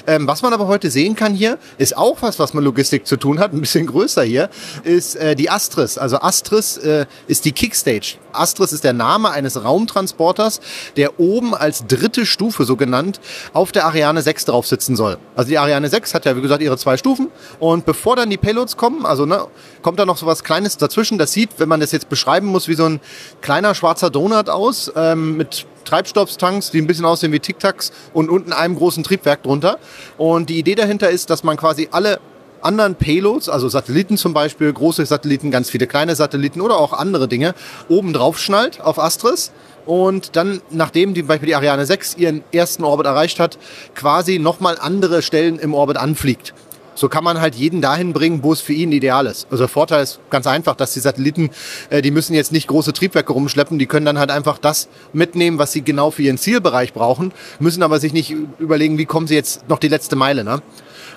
[0.07, 3.17] Ähm, was man aber heute sehen kann hier, ist auch was, was mit Logistik zu
[3.17, 4.49] tun hat, ein bisschen größer hier,
[4.83, 5.99] ist äh, die Astris.
[5.99, 8.15] Also Astris äh, ist die Kickstage.
[8.33, 10.59] Astris ist der Name eines Raumtransporters,
[10.97, 13.19] der oben als dritte Stufe, so genannt,
[13.53, 15.17] auf der Ariane 6 drauf sitzen soll.
[15.35, 17.29] Also die Ariane 6 hat ja, wie gesagt, ihre zwei Stufen.
[17.59, 19.47] Und bevor dann die Payloads kommen, also ne,
[19.81, 21.17] kommt da noch so was Kleines dazwischen.
[21.17, 22.99] Das sieht, wenn man das jetzt beschreiben muss, wie so ein
[23.41, 28.53] kleiner schwarzer Donut aus, ähm, mit Treibstofftanks, die ein bisschen aussehen wie Tic-Tacs und unten
[28.53, 29.79] einem großen Triebwerk drunter.
[30.17, 32.19] Und die Idee dahinter ist, dass man quasi alle
[32.61, 37.27] anderen Payloads, also Satelliten zum Beispiel, große Satelliten, ganz viele kleine Satelliten oder auch andere
[37.27, 37.55] Dinge,
[37.87, 39.51] oben drauf schnallt auf Astris
[39.85, 43.57] und dann, nachdem die, Beispiel die Ariane 6 ihren ersten Orbit erreicht hat,
[43.95, 46.53] quasi nochmal andere Stellen im Orbit anfliegt.
[46.99, 49.47] So kann man halt jeden dahin bringen, wo es für ihn ideal ist.
[49.49, 51.49] Also der Vorteil ist ganz einfach, dass die Satelliten,
[51.89, 55.59] äh, die müssen jetzt nicht große Triebwerke rumschleppen, die können dann halt einfach das mitnehmen,
[55.59, 59.35] was sie genau für ihren Zielbereich brauchen, müssen aber sich nicht überlegen, wie kommen sie
[59.35, 60.43] jetzt noch die letzte Meile.
[60.43, 60.61] Ne?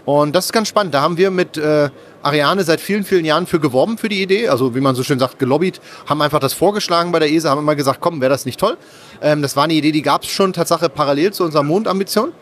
[0.05, 0.94] Und das ist ganz spannend.
[0.94, 1.90] Da haben wir mit äh,
[2.22, 4.48] Ariane seit vielen, vielen Jahren für geworben für die Idee.
[4.48, 7.61] Also wie man so schön sagt, gelobbyt, haben einfach das vorgeschlagen bei der ESA, haben
[7.61, 8.76] immer gesagt, komm, wäre das nicht toll.
[9.20, 12.32] Ähm, das war eine Idee, die gab es schon Tatsache parallel zu unserer Mondambition.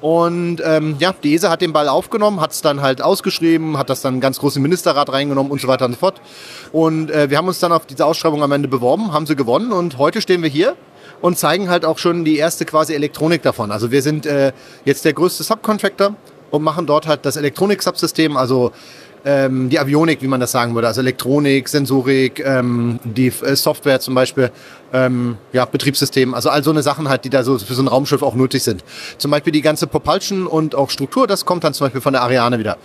[0.00, 3.88] Und ähm, ja, die ESA hat den Ball aufgenommen, hat es dann halt ausgeschrieben, hat
[3.88, 6.20] das dann ganz groß im Ministerrat reingenommen und so weiter und so fort.
[6.72, 9.70] Und äh, wir haben uns dann auf diese Ausschreibung am Ende beworben, haben sie gewonnen
[9.70, 10.74] und heute stehen wir hier
[11.20, 13.70] und zeigen halt auch schon die erste quasi Elektronik davon.
[13.70, 14.52] Also wir sind äh,
[14.84, 16.16] jetzt der größte Subcontractor
[16.52, 18.70] und machen dort halt das Elektronik-Subsystem, also
[19.24, 24.00] ähm, die Avionik, wie man das sagen würde, also Elektronik, Sensorik, ähm, die äh, Software
[24.00, 24.50] zum Beispiel,
[24.92, 27.88] ähm, ja, Betriebssystem, also all so eine Sachen halt, die da so für so ein
[27.88, 28.84] Raumschiff auch nötig sind.
[29.18, 32.22] Zum Beispiel die ganze Propulsion und auch Struktur, das kommt dann zum Beispiel von der
[32.22, 32.76] Ariane wieder.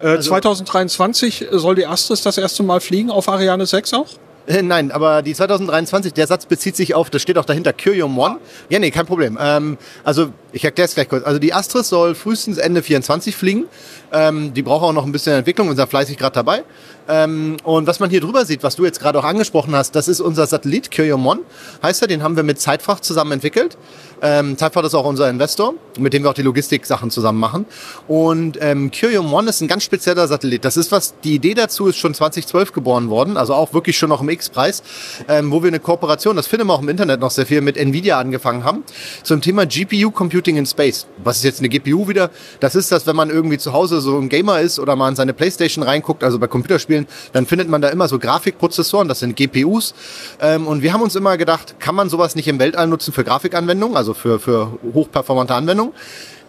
[0.00, 4.08] Äh, 2023 soll die Astris das erste Mal fliegen auf Ariane 6 auch?
[4.46, 8.18] Äh, Nein, aber die 2023, der Satz bezieht sich auf, das steht auch dahinter, Curium
[8.18, 8.38] One.
[8.68, 9.38] Ja, nee, kein Problem.
[9.40, 11.24] Ähm, also, ich erkläre es gleich kurz.
[11.24, 13.64] Also, die Astris soll frühestens Ende 24 fliegen.
[14.12, 16.64] Ähm, die braucht auch noch ein bisschen Entwicklung, wir sind fleißig gerade dabei.
[17.08, 20.08] Ähm, und was man hier drüber sieht, was du jetzt gerade auch angesprochen hast, das
[20.08, 21.40] ist unser Satellit, Curium One,
[21.82, 23.76] heißt er, den haben wir mit Zeitfach zusammen entwickelt.
[24.20, 27.66] Ähm, Zeitfach ist auch unser Investor, mit dem wir auch die Logistik-Sachen zusammen machen.
[28.06, 30.64] Und ähm, Curium One ist ein ganz spezieller Satellit.
[30.64, 34.08] Das ist was, die Idee dazu ist schon 2012 geboren worden, also auch wirklich schon
[34.08, 34.82] noch im X-Preis,
[35.28, 37.76] ähm, wo wir eine Kooperation, das finden wir auch im Internet noch sehr viel, mit
[37.76, 38.84] Nvidia angefangen haben,
[39.24, 41.06] zum Thema GPU Computing in Space.
[41.24, 42.30] Was ist jetzt eine GPU wieder?
[42.60, 45.16] Das ist das, wenn man irgendwie zu Hause so ein Gamer ist oder mal in
[45.16, 46.91] seine Playstation reinguckt, also bei Computerspielen,
[47.32, 49.94] dann findet man da immer so Grafikprozessoren, das sind GPUs.
[50.40, 53.24] Ähm, und wir haben uns immer gedacht, kann man sowas nicht im Weltall nutzen für
[53.24, 55.92] Grafikanwendungen, also für, für hochperformante Anwendungen?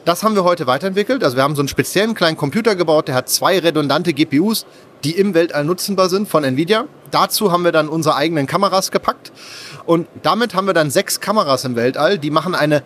[0.06, 1.24] Das haben wir heute weiterentwickelt.
[1.24, 4.66] Also wir haben so einen speziellen kleinen Computer gebaut, der hat zwei redundante GPUs,
[5.06, 6.86] die im Weltall nutzbar sind von Nvidia.
[7.12, 9.32] Dazu haben wir dann unsere eigenen Kameras gepackt
[9.86, 12.84] und damit haben wir dann sechs Kameras im Weltall, die machen eine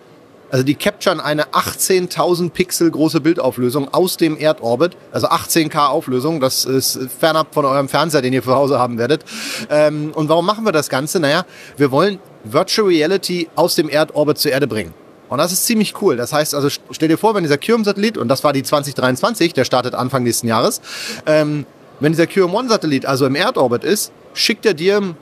[0.50, 6.66] also die capturen eine 18.000 Pixel große Bildauflösung aus dem Erdorbit, also 18K Auflösung, das
[6.66, 9.26] ist fernab von eurem Fernseher, den ihr zu Hause haben werdet.
[9.70, 11.20] Ähm, und warum machen wir das Ganze?
[11.20, 11.46] Naja,
[11.76, 14.94] wir wollen Virtual Reality aus dem Erdorbit zur Erde bringen.
[15.30, 16.16] Und das ist ziemlich cool.
[16.16, 19.66] Das heißt, also stell dir vor, wenn dieser Curium-Satellit, und das war die 2023, der
[19.66, 20.82] startet Anfang nächsten Jahres,
[21.26, 21.66] ähm,
[22.00, 25.16] wenn dieser Curium-1-Satellit also im Erdorbit ist, schickt er dir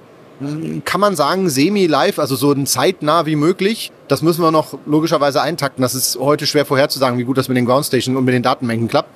[0.83, 3.91] kann man sagen, semi-live, also so zeitnah wie möglich.
[4.07, 5.81] Das müssen wir noch logischerweise eintakten.
[5.81, 8.87] Das ist heute schwer vorherzusagen, wie gut das mit den Groundstation und mit den Datenmengen
[8.87, 9.09] klappt.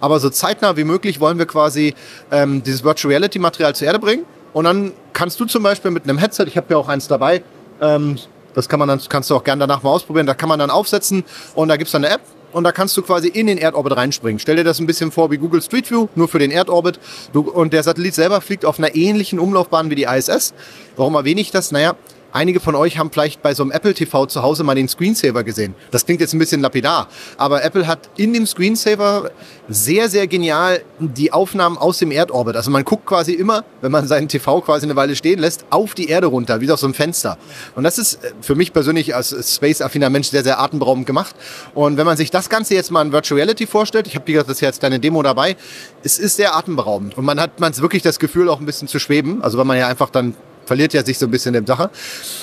[0.00, 1.94] Aber so zeitnah wie möglich wollen wir quasi
[2.30, 4.24] ähm, dieses Virtual Reality Material zur Erde bringen.
[4.52, 7.42] Und dann kannst du zum Beispiel mit einem Headset, ich habe ja auch eins dabei,
[7.80, 8.18] ähm,
[8.54, 10.26] das kann man dann, kannst du auch gerne danach mal ausprobieren.
[10.26, 11.24] Da kann man dann aufsetzen
[11.54, 12.22] und da gibt's dann eine App
[12.56, 14.38] und da kannst du quasi in den Erdorbit reinspringen.
[14.38, 16.98] Stell dir das ein bisschen vor wie Google Street View, nur für den Erdorbit.
[17.34, 20.54] Du, und der Satellit selber fliegt auf einer ähnlichen Umlaufbahn wie die ISS.
[20.96, 21.70] Warum erwähne ich das?
[21.70, 21.96] Naja,
[22.36, 25.42] Einige von euch haben vielleicht bei so einem Apple TV zu Hause mal den Screensaver
[25.42, 25.74] gesehen.
[25.90, 27.08] Das klingt jetzt ein bisschen lapidar,
[27.38, 29.30] aber Apple hat in dem Screensaver
[29.70, 32.54] sehr, sehr genial die Aufnahmen aus dem Erdorbit.
[32.54, 35.94] Also man guckt quasi immer, wenn man seinen TV quasi eine Weile stehen lässt, auf
[35.94, 37.38] die Erde runter, wie auf so einem Fenster.
[37.74, 41.34] Und das ist äh, für mich persönlich als Space-affiner Mensch sehr, sehr atemberaubend gemacht.
[41.74, 44.50] Und wenn man sich das Ganze jetzt mal in Virtual Reality vorstellt, ich habe gesagt,
[44.50, 45.56] das jetzt deine Demo dabei,
[46.02, 47.16] es ist sehr atemberaubend.
[47.16, 49.42] Und man hat man wirklich das Gefühl, auch ein bisschen zu schweben.
[49.42, 50.34] Also weil man ja einfach dann
[50.66, 51.90] verliert ja sich so ein bisschen in der Sache.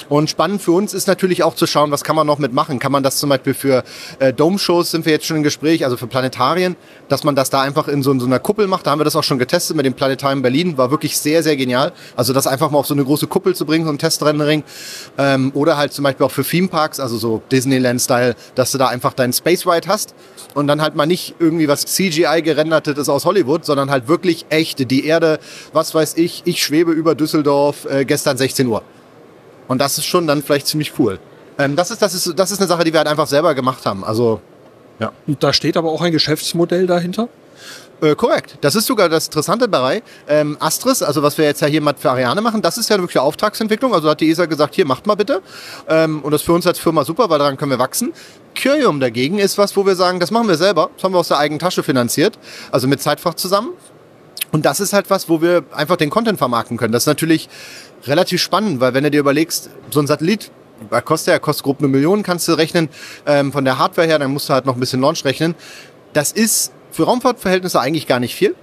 [0.09, 2.79] Und spannend für uns ist natürlich auch zu schauen, was kann man noch mitmachen.
[2.79, 3.83] Kann man das zum Beispiel für
[4.19, 6.75] äh, Dome-Shows sind wir jetzt schon im Gespräch, also für Planetarien,
[7.09, 8.87] dass man das da einfach in so, in so einer Kuppel macht.
[8.87, 10.77] Da haben wir das auch schon getestet mit dem Planetarium Berlin.
[10.77, 11.91] War wirklich sehr, sehr genial.
[12.15, 14.63] Also das einfach mal auf so eine große Kuppel zu bringen, so ein Testrendering.
[15.17, 19.13] Ähm, oder halt zum Beispiel auch für Theme-Parks, also so Disneyland-Style, dass du da einfach
[19.13, 20.15] deinen Space Ride hast
[20.53, 24.85] und dann halt mal nicht irgendwie was CGI gerendertes aus Hollywood, sondern halt wirklich echte.
[24.85, 25.39] Die Erde,
[25.73, 28.83] was weiß ich, ich schwebe über Düsseldorf, äh, gestern 16 Uhr.
[29.67, 31.17] Und das ist schon dann vielleicht ziemlich cool.
[31.57, 33.87] Ähm, das, ist, das, ist, das ist eine Sache, die wir halt einfach selber gemacht
[33.87, 34.03] haben.
[34.03, 34.39] Also,
[34.99, 35.11] ja.
[35.25, 37.27] Und da steht aber auch ein Geschäftsmodell dahinter?
[38.01, 38.57] Äh, korrekt.
[38.61, 40.03] Das ist sogar das Interessante dabei.
[40.27, 42.99] Ähm, Astris, also was wir jetzt ja hier mal für Ariane machen, das ist ja
[42.99, 43.95] wirklich eine Auftragsentwicklung.
[43.95, 45.41] Also hat die ESA gesagt, hier macht mal bitte.
[45.87, 48.13] Ähm, und das ist für uns als Firma super, weil daran können wir wachsen.
[48.61, 50.91] Curium dagegen ist was, wo wir sagen, das machen wir selber.
[50.95, 52.37] Das haben wir aus der eigenen Tasche finanziert.
[52.71, 53.69] Also mit Zeitfach zusammen.
[54.53, 56.93] Und das ist halt was, wo wir einfach den Content vermarkten können.
[56.93, 57.49] Das ist natürlich
[58.05, 60.51] relativ spannend, weil wenn du dir überlegst, so ein Satellit,
[60.91, 62.89] bei kostet ja, kostet grob eine Million, kannst du rechnen,
[63.25, 65.55] ähm, von der Hardware her, dann musst du halt noch ein bisschen Launch rechnen.
[66.13, 68.55] Das ist für Raumfahrtverhältnisse eigentlich gar nicht viel.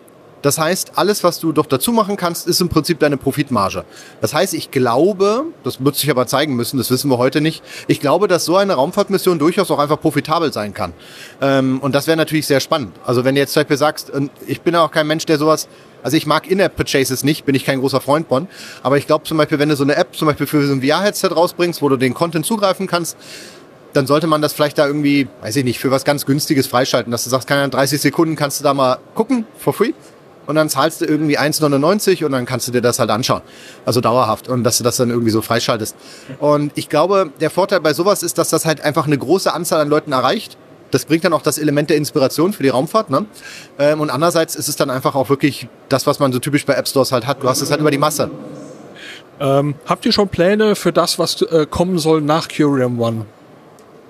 [0.43, 3.84] Das heißt, alles, was du doch dazu machen kannst, ist im Prinzip deine Profitmarge.
[4.20, 7.62] Das heißt, ich glaube, das wird sich aber zeigen müssen, das wissen wir heute nicht,
[7.88, 10.93] ich glaube, dass so eine Raumfahrtmission durchaus auch einfach profitabel sein kann.
[11.41, 12.95] Ähm, und das wäre natürlich sehr spannend.
[13.05, 14.12] Also wenn du jetzt zum Beispiel sagst,
[14.47, 15.68] ich bin ja auch kein Mensch, der sowas
[16.03, 18.49] also ich mag In-App-Purchases nicht, bin ich kein großer Freund von.
[18.82, 20.82] Aber ich glaube zum Beispiel, wenn du so eine App zum Beispiel für so ein
[20.82, 23.16] VR-Headset rausbringst, wo du den Content zugreifen kannst,
[23.93, 27.11] dann sollte man das vielleicht da irgendwie, weiß ich nicht, für was ganz Günstiges freischalten,
[27.11, 29.93] dass du sagst, keine Ahnung, 30 Sekunden kannst du da mal gucken, for free.
[30.51, 33.42] Und dann zahlst du irgendwie 1,99 und dann kannst du dir das halt anschauen.
[33.86, 34.48] Also dauerhaft.
[34.48, 35.94] Und dass du das dann irgendwie so freischaltest.
[36.40, 39.80] Und ich glaube, der Vorteil bei sowas ist, dass das halt einfach eine große Anzahl
[39.80, 40.57] an Leuten erreicht.
[40.90, 43.11] Das bringt dann auch das Element der Inspiration für die Raumfahrt.
[43.11, 43.26] Ne?
[43.78, 46.74] Ähm, und andererseits ist es dann einfach auch wirklich das, was man so typisch bei
[46.74, 47.44] App Stores halt hat.
[47.44, 48.28] Du hast es halt über die Masse.
[49.38, 53.24] Ähm, habt ihr schon Pläne für das, was äh, kommen soll nach Curium One?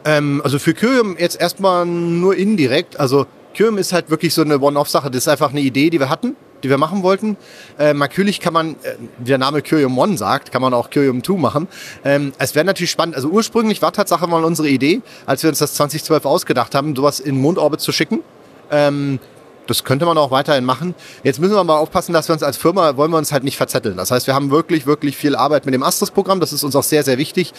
[0.07, 2.99] Ähm, also für Curium jetzt erstmal nur indirekt.
[2.99, 3.27] Also
[3.57, 5.11] Curium ist halt wirklich so eine One-Off-Sache.
[5.11, 7.37] Das ist einfach eine Idee, die wir hatten, die wir machen wollten.
[7.79, 11.23] Ähm, natürlich kann man, äh, wie der Name Curium One sagt, kann man auch Curium
[11.23, 11.69] 2 machen.
[12.05, 13.17] Ähm, es wäre natürlich spannend.
[13.17, 17.21] Also ursprünglich war Tatsache mal unsere Idee, als wir uns das 2012 ausgedacht haben, sowas
[17.21, 18.21] in Mondorbit zu schicken.
[18.71, 19.19] Ähm,
[19.71, 20.95] das könnte man auch weiterhin machen.
[21.23, 23.57] Jetzt müssen wir mal aufpassen, dass wir uns als Firma, wollen wir uns halt nicht
[23.57, 23.97] verzetteln.
[23.97, 26.41] Das heißt, wir haben wirklich, wirklich viel Arbeit mit dem Astros-Programm.
[26.41, 27.53] Das ist uns auch sehr, sehr wichtig.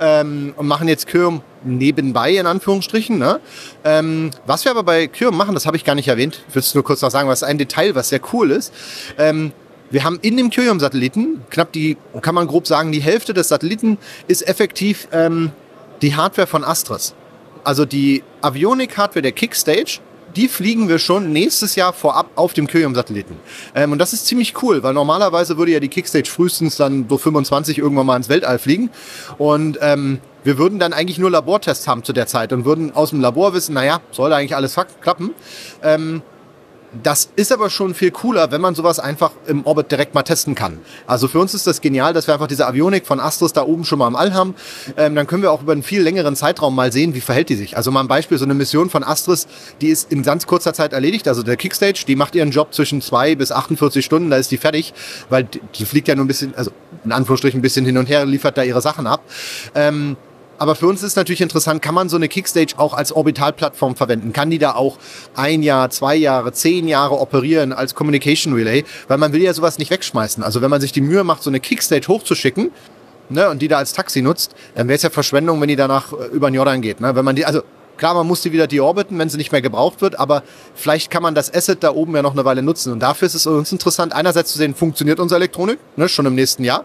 [0.00, 3.18] Ähm, und machen jetzt Kürm nebenbei, in Anführungsstrichen.
[3.18, 3.40] Ne?
[3.84, 6.42] Ähm, was wir aber bei Kürm machen, das habe ich gar nicht erwähnt.
[6.48, 8.72] Ich will es nur kurz noch sagen, was ein Detail, was sehr cool ist.
[9.18, 9.52] Ähm,
[9.90, 13.98] wir haben in dem Kyrium-Satelliten, knapp die, kann man grob sagen, die Hälfte des Satelliten
[14.26, 15.52] ist effektiv ähm,
[16.02, 17.14] die Hardware von Astros.
[17.64, 20.00] Also die Avionik-Hardware der Kickstage
[20.36, 23.36] die fliegen wir schon nächstes Jahr vorab auf dem Kyrium-Satelliten.
[23.74, 27.18] Ähm, und das ist ziemlich cool, weil normalerweise würde ja die Kickstage frühestens dann so
[27.18, 28.90] 25 irgendwann mal ins Weltall fliegen.
[29.38, 33.10] Und ähm, wir würden dann eigentlich nur Labortests haben zu der Zeit und würden aus
[33.10, 35.34] dem Labor wissen, naja, soll eigentlich alles klappen.
[35.82, 36.22] Ähm,
[37.02, 40.54] das ist aber schon viel cooler, wenn man sowas einfach im Orbit direkt mal testen
[40.54, 40.78] kann.
[41.06, 43.84] Also für uns ist das genial, dass wir einfach diese Avionik von Astros da oben
[43.84, 44.54] schon mal im All haben.
[44.96, 47.56] Ähm, dann können wir auch über einen viel längeren Zeitraum mal sehen, wie verhält die
[47.56, 47.76] sich.
[47.76, 49.46] Also mal ein Beispiel, so eine Mission von Astros,
[49.80, 51.28] die ist in ganz kurzer Zeit erledigt.
[51.28, 54.58] Also der Kickstage, die macht ihren Job zwischen zwei bis 48 Stunden, da ist die
[54.58, 54.94] fertig,
[55.28, 56.70] weil die fliegt ja nur ein bisschen, also
[57.04, 59.22] in Anführungsstrichen ein bisschen hin und her, liefert da ihre Sachen ab.
[59.74, 60.16] Ähm,
[60.58, 64.32] aber für uns ist natürlich interessant, kann man so eine Kickstage auch als Orbitalplattform verwenden?
[64.32, 64.98] Kann die da auch
[65.34, 68.84] ein Jahr, zwei Jahre, zehn Jahre operieren als Communication Relay?
[69.06, 70.42] Weil man will ja sowas nicht wegschmeißen.
[70.42, 72.72] Also wenn man sich die Mühe macht, so eine Kickstage hochzuschicken,
[73.28, 76.12] ne, und die da als Taxi nutzt, dann wäre es ja Verschwendung, wenn die danach
[76.12, 77.00] äh, über den Jordan geht.
[77.00, 77.14] Ne?
[77.14, 77.62] Wenn man die, also
[77.98, 80.44] Klar, man muss die wieder deorbiten, wenn sie nicht mehr gebraucht wird, aber
[80.76, 82.92] vielleicht kann man das Asset da oben ja noch eine Weile nutzen.
[82.92, 86.36] Und dafür ist es uns interessant, einerseits zu sehen, funktioniert unsere Elektronik, ne, schon im
[86.36, 86.84] nächsten Jahr.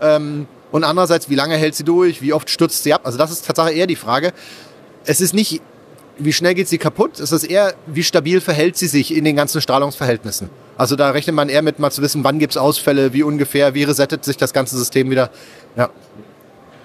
[0.00, 2.20] Ähm, und andererseits, wie lange hält sie durch?
[2.20, 3.02] Wie oft stürzt sie ab?
[3.04, 4.32] Also das ist tatsächlich eher die Frage.
[5.04, 5.62] Es ist nicht,
[6.18, 7.20] wie schnell geht sie kaputt?
[7.20, 10.50] Es ist eher, wie stabil verhält sie sich in den ganzen Strahlungsverhältnissen?
[10.76, 13.74] Also da rechnet man eher mit, mal zu wissen, wann gibt es Ausfälle, wie ungefähr,
[13.74, 15.30] wie resettet sich das ganze System wieder.
[15.76, 15.90] Ja.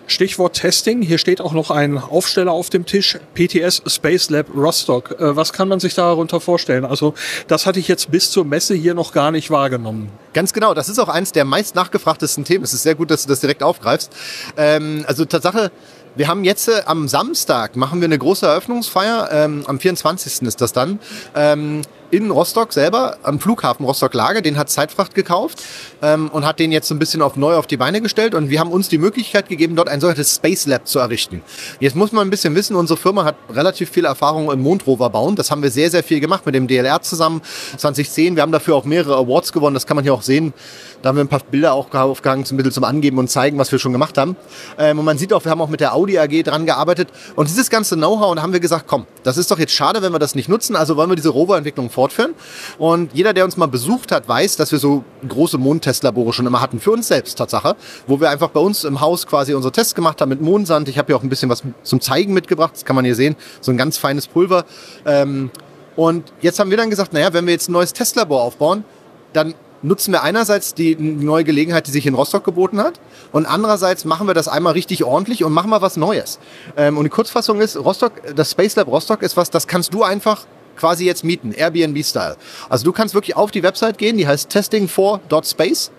[0.10, 1.02] Stichwort Testing.
[1.02, 3.18] Hier steht auch noch ein Aufsteller auf dem Tisch.
[3.36, 5.12] PTS Space Lab Rostock.
[5.20, 6.86] Äh, was kann man sich darunter vorstellen?
[6.86, 7.14] Also
[7.48, 10.10] das hatte ich jetzt bis zur Messe hier noch gar nicht wahrgenommen.
[10.34, 10.74] Ganz genau.
[10.74, 12.64] Das ist auch eines der meist nachgefragtesten Themen.
[12.64, 14.12] Es ist sehr gut, dass du das direkt aufgreifst.
[14.58, 15.72] Ähm, also Tatsache,
[16.16, 19.30] wir haben jetzt äh, am Samstag machen wir eine große Eröffnungsfeier.
[19.32, 20.42] Ähm, am 24.
[20.42, 21.00] ist das dann.
[21.36, 21.82] Ähm,
[22.12, 25.64] in Rostock selber, am Flughafen Rostock-Lage, den hat Zeitfracht gekauft
[26.02, 28.50] ähm, und hat den jetzt so ein bisschen auf neu auf die Beine gestellt und
[28.50, 31.42] wir haben uns die Möglichkeit gegeben, dort ein sogenanntes Space Lab zu errichten.
[31.80, 35.36] Jetzt muss man ein bisschen wissen, unsere Firma hat relativ viel Erfahrung im Mondrover bauen.
[35.36, 37.42] Das haben wir sehr, sehr viel gemacht mit dem DLR zusammen
[37.78, 38.36] 2010.
[38.36, 40.54] Wir haben dafür auch mehrere Awards gewonnen, das kann man hier auch sehen.
[41.02, 43.72] Da haben wir ein paar Bilder auch aufgehangen, zum Mittel zum Angeben und zeigen, was
[43.72, 44.36] wir schon gemacht haben.
[44.78, 47.10] Ähm, und man sieht auch, wir haben auch mit der Audi AG dran gearbeitet.
[47.36, 50.12] Und dieses ganze Know-how, und haben wir gesagt, komm, das ist doch jetzt schade, wenn
[50.12, 50.76] wir das nicht nutzen.
[50.76, 52.34] Also wollen wir diese Rover-Entwicklung fortführen.
[52.78, 56.62] Und jeder, der uns mal besucht hat, weiß, dass wir so große Mondtestlabore schon immer
[56.62, 56.80] hatten.
[56.80, 57.76] Für uns selbst, Tatsache.
[58.08, 60.88] Wo wir einfach bei uns im Haus quasi unsere Tests gemacht haben mit Mondsand.
[60.88, 62.72] Ich habe hier auch ein bisschen was zum Zeigen mitgebracht.
[62.74, 63.36] Das kann man hier sehen.
[63.60, 64.64] So ein ganz feines Pulver.
[65.06, 65.52] Ähm,
[65.98, 68.86] und jetzt haben wir dann gesagt, naja, wenn wir jetzt ein neues Testlabor aufbauen,
[69.34, 73.00] dann nutzen wir einerseits die neue Gelegenheit, die sich in Rostock geboten hat,
[73.32, 76.40] und andererseits machen wir das einmal richtig ordentlich und machen mal was Neues.
[76.78, 80.04] Ähm, und die Kurzfassung ist, Rostock, das Space Lab Rostock ist was, das kannst du
[80.04, 80.46] einfach
[80.80, 82.38] quasi jetzt mieten, Airbnb-Style.
[82.70, 85.92] Also du kannst wirklich auf die Website gehen, die heißt testing4.space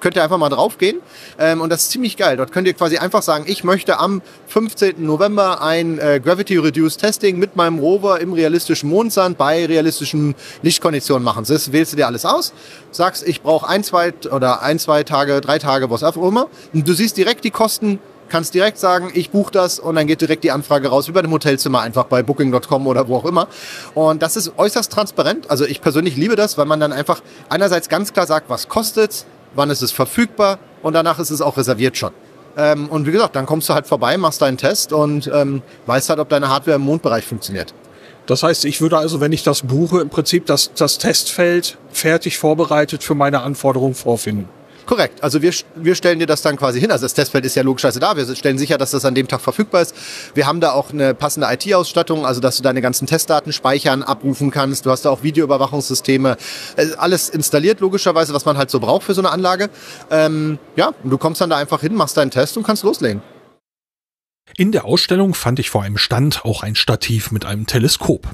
[0.00, 1.00] könnt ihr einfach mal draufgehen.
[1.38, 2.36] Ähm, und das ist ziemlich geil.
[2.36, 5.04] Dort könnt ihr quasi einfach sagen, ich möchte am 15.
[5.04, 11.24] November ein äh, Gravity Reduced Testing mit meinem Rover im realistischen Mondsand bei realistischen Lichtkonditionen
[11.24, 11.44] machen.
[11.46, 12.52] Das wählst du dir alles aus,
[12.90, 16.48] sagst, ich brauche ein, zwei oder ein, zwei Tage, drei Tage, was auch immer.
[16.72, 17.98] Und du siehst direkt die Kosten
[18.28, 21.22] kannst direkt sagen, ich buche das und dann geht direkt die Anfrage raus, wie bei
[21.22, 23.48] dem Hotelzimmer einfach bei booking.com oder wo auch immer.
[23.94, 25.50] Und das ist äußerst transparent.
[25.50, 29.26] Also ich persönlich liebe das, weil man dann einfach einerseits ganz klar sagt, was kostet
[29.56, 32.12] wann ist es verfügbar und danach ist es auch reserviert schon.
[32.56, 36.10] Ähm, und wie gesagt, dann kommst du halt vorbei, machst deinen Test und ähm, weißt
[36.10, 37.74] halt, ob deine Hardware im Mondbereich funktioniert.
[38.26, 42.38] Das heißt, ich würde also, wenn ich das buche, im Prinzip das, das Testfeld fertig
[42.38, 44.48] vorbereitet für meine Anforderungen vorfinden.
[44.86, 45.22] Korrekt.
[45.22, 46.92] Also wir, wir stellen dir das dann quasi hin.
[46.92, 48.16] Also das Testfeld ist ja logischerweise da.
[48.16, 49.94] Wir stellen sicher, dass das an dem Tag verfügbar ist.
[50.34, 54.52] Wir haben da auch eine passende IT-Ausstattung, also dass du deine ganzen Testdaten speichern, abrufen
[54.52, 54.86] kannst.
[54.86, 56.36] Du hast da auch Videoüberwachungssysteme.
[56.98, 59.70] Alles installiert logischerweise, was man halt so braucht für so eine Anlage.
[60.10, 63.22] Ähm, ja, und du kommst dann da einfach hin, machst deinen Test und kannst loslegen.
[64.56, 68.28] In der Ausstellung fand ich vor einem Stand auch ein Stativ mit einem Teleskop.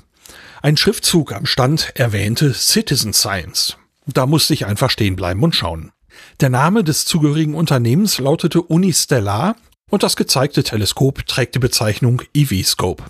[0.60, 3.78] Ein Schriftzug am Stand erwähnte Citizen Science.
[4.06, 5.92] Da musste ich einfach stehen bleiben und schauen.
[6.40, 9.56] Der Name des zugehörigen Unternehmens lautete Unistellar
[9.90, 13.04] und das gezeigte Teleskop trägt die Bezeichnung EV-Scope.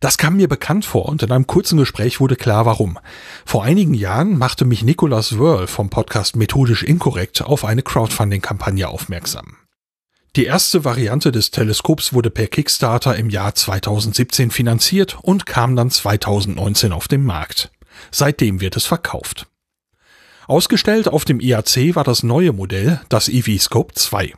[0.00, 2.98] Das kam mir bekannt vor und in einem kurzen Gespräch wurde klar, warum.
[3.46, 9.56] Vor einigen Jahren machte mich Nicolas Wörl vom Podcast Methodisch Inkorrekt auf eine Crowdfunding-Kampagne aufmerksam.
[10.36, 15.90] Die erste Variante des Teleskops wurde per Kickstarter im Jahr 2017 finanziert und kam dann
[15.90, 17.70] 2019 auf den Markt.
[18.10, 19.46] Seitdem wird es verkauft.
[20.46, 24.34] Ausgestellt auf dem IAC war das neue Modell, das EV-Scope 2.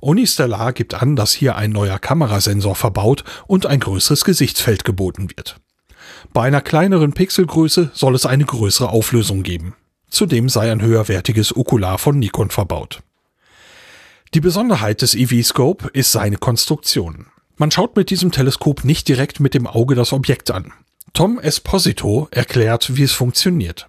[0.00, 5.56] Unistellar gibt an, dass hier ein neuer Kamerasensor verbaut und ein größeres Gesichtsfeld geboten wird.
[6.32, 9.74] Bei einer kleineren Pixelgröße soll es eine größere Auflösung geben.
[10.08, 13.02] Zudem sei ein höherwertiges Okular von Nikon verbaut.
[14.34, 17.26] Die Besonderheit des EV-Scope ist seine Konstruktion.
[17.56, 20.72] Man schaut mit diesem Teleskop nicht direkt mit dem Auge das Objekt an.
[21.12, 23.88] Tom Esposito erklärt, wie es funktioniert.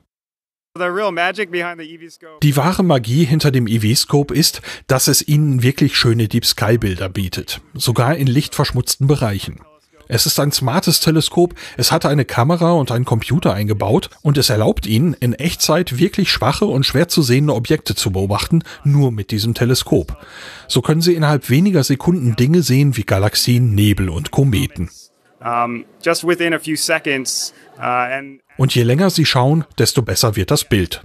[0.75, 7.09] Die wahre Magie hinter dem EV-Scope ist, dass es Ihnen wirklich schöne Deep Sky Bilder
[7.09, 9.59] bietet, sogar in lichtverschmutzten Bereichen.
[10.07, 14.49] Es ist ein smartes Teleskop, es hat eine Kamera und einen Computer eingebaut und es
[14.49, 19.29] erlaubt Ihnen in Echtzeit wirklich schwache und schwer zu sehende Objekte zu beobachten, nur mit
[19.29, 20.17] diesem Teleskop.
[20.67, 24.89] So können Sie innerhalb weniger Sekunden Dinge sehen wie Galaxien, Nebel und Kometen.
[27.77, 31.03] Uh, und je länger Sie schauen, desto besser wird das Bild.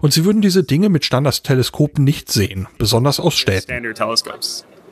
[0.00, 3.70] Und Sie würden diese Dinge mit Standardteleskopen nicht sehen, besonders aus Städten.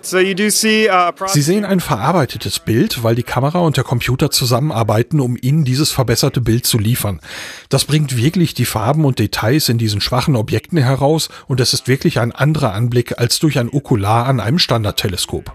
[0.01, 5.91] Sie sehen ein verarbeitetes Bild, weil die Kamera und der Computer zusammenarbeiten, um Ihnen dieses
[5.91, 7.21] verbesserte Bild zu liefern.
[7.69, 11.89] Das bringt wirklich die Farben und Details in diesen schwachen Objekten heraus und es ist
[11.89, 15.53] wirklich ein anderer Anblick als durch ein Okular an einem Standardteleskop.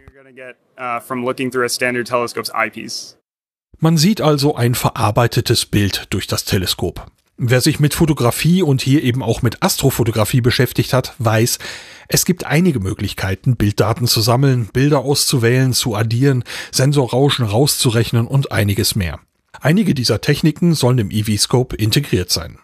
[3.83, 7.05] Man sieht also ein verarbeitetes Bild durch das Teleskop.
[7.35, 11.59] Wer sich mit Fotografie und hier eben auch mit Astrofotografie beschäftigt hat, weiß,
[12.07, 18.95] es gibt einige Möglichkeiten, Bilddaten zu sammeln, Bilder auszuwählen, zu addieren, Sensorrauschen rauszurechnen und einiges
[18.95, 19.19] mehr.
[19.59, 22.59] Einige dieser Techniken sollen im EV-Scope integriert sein.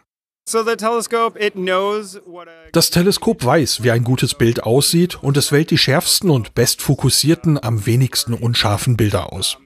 [2.71, 7.61] Das Teleskop weiß, wie ein gutes Bild aussieht und es wählt die schärfsten und bestfokussierten,
[7.61, 9.57] am wenigsten unscharfen Bilder aus.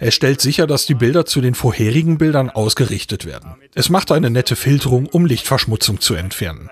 [0.00, 3.54] Er stellt sicher, dass die Bilder zu den vorherigen Bildern ausgerichtet werden.
[3.74, 6.70] Es macht eine nette Filterung, um Lichtverschmutzung zu entfernen.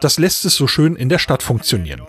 [0.00, 2.02] Das lässt es so schön in der Stadt funktionieren.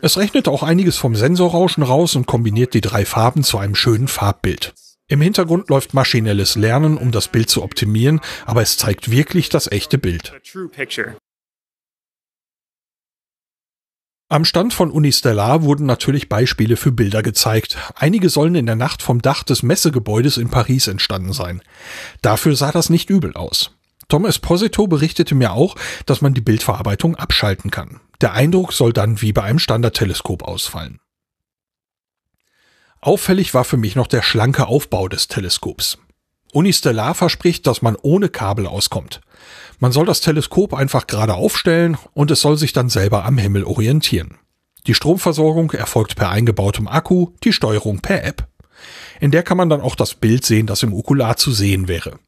[0.00, 4.08] Es rechnet auch einiges vom Sensorrauschen raus und kombiniert die drei Farben zu einem schönen
[4.08, 4.72] Farbbild.
[5.06, 9.70] Im Hintergrund läuft maschinelles Lernen, um das Bild zu optimieren, aber es zeigt wirklich das
[9.70, 10.32] echte Bild.
[14.30, 17.76] Am Stand von Unistellar wurden natürlich Beispiele für Bilder gezeigt.
[17.94, 21.60] Einige sollen in der Nacht vom Dach des Messegebäudes in Paris entstanden sein.
[22.22, 23.72] Dafür sah das nicht übel aus.
[24.08, 28.00] Tom Esposito berichtete mir auch, dass man die Bildverarbeitung abschalten kann.
[28.22, 31.00] Der Eindruck soll dann wie bei einem Standardteleskop ausfallen.
[33.02, 35.98] Auffällig war für mich noch der schlanke Aufbau des Teleskops.
[36.54, 39.20] Unistellar verspricht, dass man ohne Kabel auskommt.
[39.78, 43.64] Man soll das Teleskop einfach gerade aufstellen und es soll sich dann selber am Himmel
[43.64, 44.38] orientieren.
[44.86, 48.46] Die Stromversorgung erfolgt per eingebautem Akku, die Steuerung per App.
[49.20, 52.18] In der kann man dann auch das Bild sehen, das im Okular zu sehen wäre.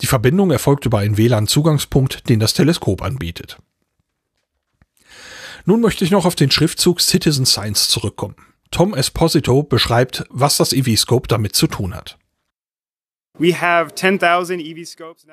[0.00, 3.58] Die Verbindung erfolgt über einen WLAN-Zugangspunkt, den das Teleskop anbietet.
[5.66, 8.36] Nun möchte ich noch auf den Schriftzug Citizen Science zurückkommen.
[8.70, 12.18] Tom Esposito beschreibt, was das EV-Scope damit zu tun hat.
[13.40, 13.54] E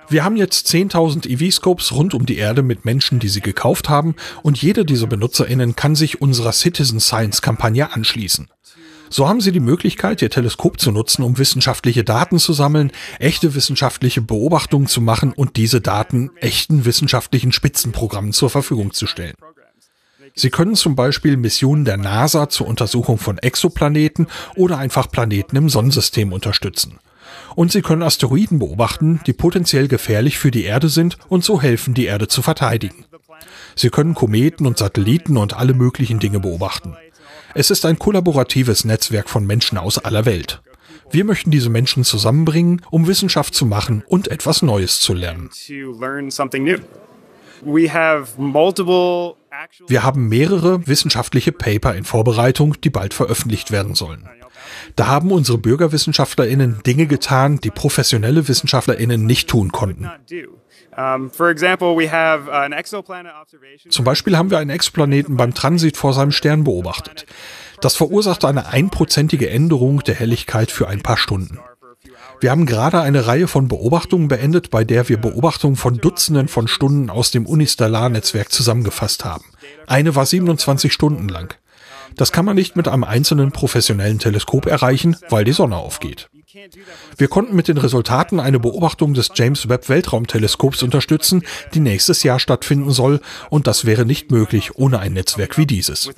[0.10, 4.16] Wir haben jetzt 10.000 EV-Scopes rund um die Erde mit Menschen, die sie gekauft haben,
[4.44, 8.48] und jeder dieser BenutzerInnen kann sich unserer Citizen Science Kampagne anschließen.
[9.10, 13.56] So haben sie die Möglichkeit, ihr Teleskop zu nutzen, um wissenschaftliche Daten zu sammeln, echte
[13.56, 19.36] wissenschaftliche Beobachtungen zu machen und diese Daten echten wissenschaftlichen Spitzenprogrammen zur Verfügung zu stellen.
[20.36, 25.70] Sie können zum Beispiel Missionen der NASA zur Untersuchung von Exoplaneten oder einfach Planeten im
[25.70, 27.00] Sonnensystem unterstützen.
[27.56, 31.94] Und sie können Asteroiden beobachten, die potenziell gefährlich für die Erde sind und so helfen,
[31.94, 33.06] die Erde zu verteidigen.
[33.76, 36.96] Sie können Kometen und Satelliten und alle möglichen Dinge beobachten.
[37.54, 40.62] Es ist ein kollaboratives Netzwerk von Menschen aus aller Welt.
[41.10, 45.50] Wir möchten diese Menschen zusammenbringen, um Wissenschaft zu machen und etwas Neues zu lernen.
[49.88, 54.30] Wir haben mehrere wissenschaftliche Paper in Vorbereitung, die bald veröffentlicht werden sollen.
[54.96, 60.10] Da haben unsere Bürgerwissenschaftlerinnen Dinge getan, die professionelle Wissenschaftlerinnen nicht tun konnten.
[63.90, 67.26] Zum Beispiel haben wir einen Exoplaneten beim Transit vor seinem Stern beobachtet.
[67.82, 71.60] Das verursachte eine einprozentige Änderung der Helligkeit für ein paar Stunden.
[72.40, 76.68] Wir haben gerade eine Reihe von Beobachtungen beendet, bei der wir Beobachtungen von Dutzenden von
[76.68, 79.46] Stunden aus dem Unistellar-Netzwerk zusammengefasst haben.
[79.88, 81.56] Eine war 27 Stunden lang.
[82.18, 86.30] Das kann man nicht mit einem einzelnen professionellen Teleskop erreichen, weil die Sonne aufgeht.
[87.18, 91.44] Wir konnten mit den Resultaten eine Beobachtung des James Webb Weltraumteleskops unterstützen,
[91.74, 96.10] die nächstes Jahr stattfinden soll, und das wäre nicht möglich ohne ein Netzwerk wie dieses.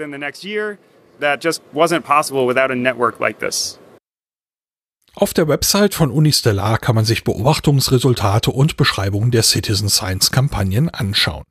[5.16, 10.88] Auf der Website von Unistellar kann man sich Beobachtungsresultate und Beschreibungen der Citizen Science Kampagnen
[10.90, 11.44] anschauen.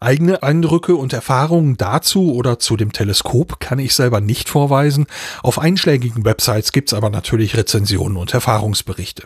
[0.00, 5.06] Eigene Eindrücke und Erfahrungen dazu oder zu dem Teleskop kann ich selber nicht vorweisen.
[5.42, 9.24] Auf einschlägigen Websites gibt's aber natürlich Rezensionen und Erfahrungsberichte.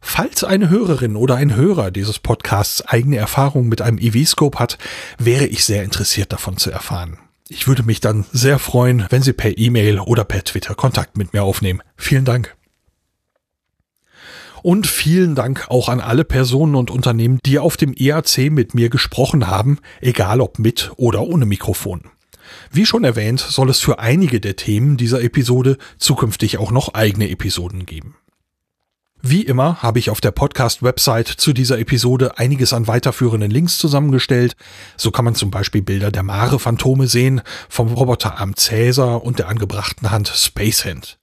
[0.00, 4.78] Falls eine Hörerin oder ein Hörer dieses Podcasts eigene Erfahrungen mit einem EV-Scope hat,
[5.18, 7.18] wäre ich sehr interessiert davon zu erfahren.
[7.48, 11.32] Ich würde mich dann sehr freuen, wenn Sie per E-Mail oder per Twitter Kontakt mit
[11.32, 11.82] mir aufnehmen.
[11.96, 12.57] Vielen Dank.
[14.62, 18.90] Und vielen Dank auch an alle Personen und Unternehmen, die auf dem EAC mit mir
[18.90, 22.02] gesprochen haben, egal ob mit oder ohne Mikrofon.
[22.70, 27.30] Wie schon erwähnt, soll es für einige der Themen dieser Episode zukünftig auch noch eigene
[27.30, 28.16] Episoden geben.
[29.20, 34.54] Wie immer habe ich auf der Podcast-Website zu dieser Episode einiges an weiterführenden Links zusammengestellt.
[34.96, 40.12] So kann man zum Beispiel Bilder der Mare-Phantome sehen, vom Roboterarm Cäsar und der angebrachten
[40.12, 41.18] Hand Spacehand.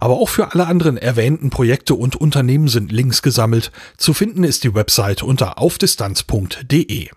[0.00, 3.70] Aber auch für alle anderen erwähnten Projekte und Unternehmen sind Links gesammelt.
[3.98, 7.10] Zu finden ist die Website unter aufdistanz.de.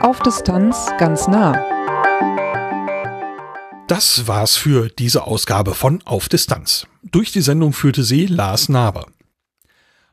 [0.00, 1.52] Auf Distanz ganz nah.
[3.88, 6.86] Das war's für diese Ausgabe von Auf Distanz.
[7.02, 9.06] Durch die Sendung führte sie Lars Naber.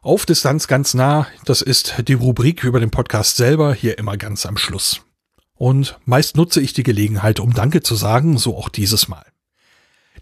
[0.02, 4.46] Auf Distanz ganz nah, das ist die Rubrik über den Podcast selber, hier immer ganz
[4.46, 5.02] am Schluss.
[5.54, 9.26] Und meist nutze ich die Gelegenheit, um Danke zu sagen, so auch dieses Mal.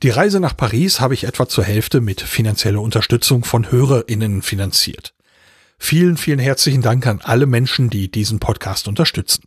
[0.03, 5.13] Die Reise nach Paris habe ich etwa zur Hälfte mit finanzieller Unterstützung von HörerInnen finanziert.
[5.79, 9.43] Vielen, vielen herzlichen Dank an alle Menschen, die diesen Podcast unterstützen.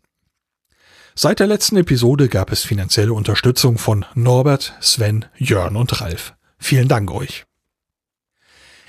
[1.15, 6.33] Seit der letzten Episode gab es finanzielle Unterstützung von Norbert, Sven, Jörn und Ralf.
[6.59, 7.45] Vielen Dank euch.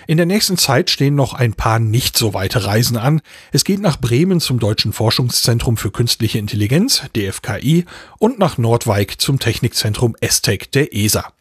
[0.08, 3.20] In der nächsten Zeit stehen noch ein paar nicht so weite Reisen an.
[3.52, 7.84] Es geht nach Bremen zum Deutschen Forschungszentrum für Künstliche Intelligenz, DFKI,
[8.20, 11.34] und nach Nordwijk zum Technikzentrum ESTEC der ESA.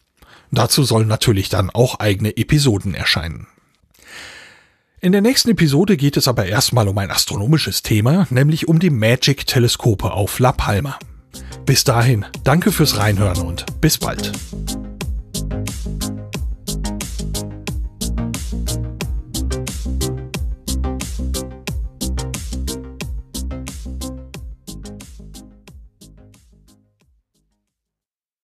[0.51, 3.47] Dazu sollen natürlich dann auch eigene Episoden erscheinen.
[4.99, 8.89] In der nächsten Episode geht es aber erstmal um ein astronomisches Thema, nämlich um die
[8.89, 10.97] Magic-Teleskope auf La Palma.
[11.65, 14.31] Bis dahin, danke fürs Reinhören und bis bald.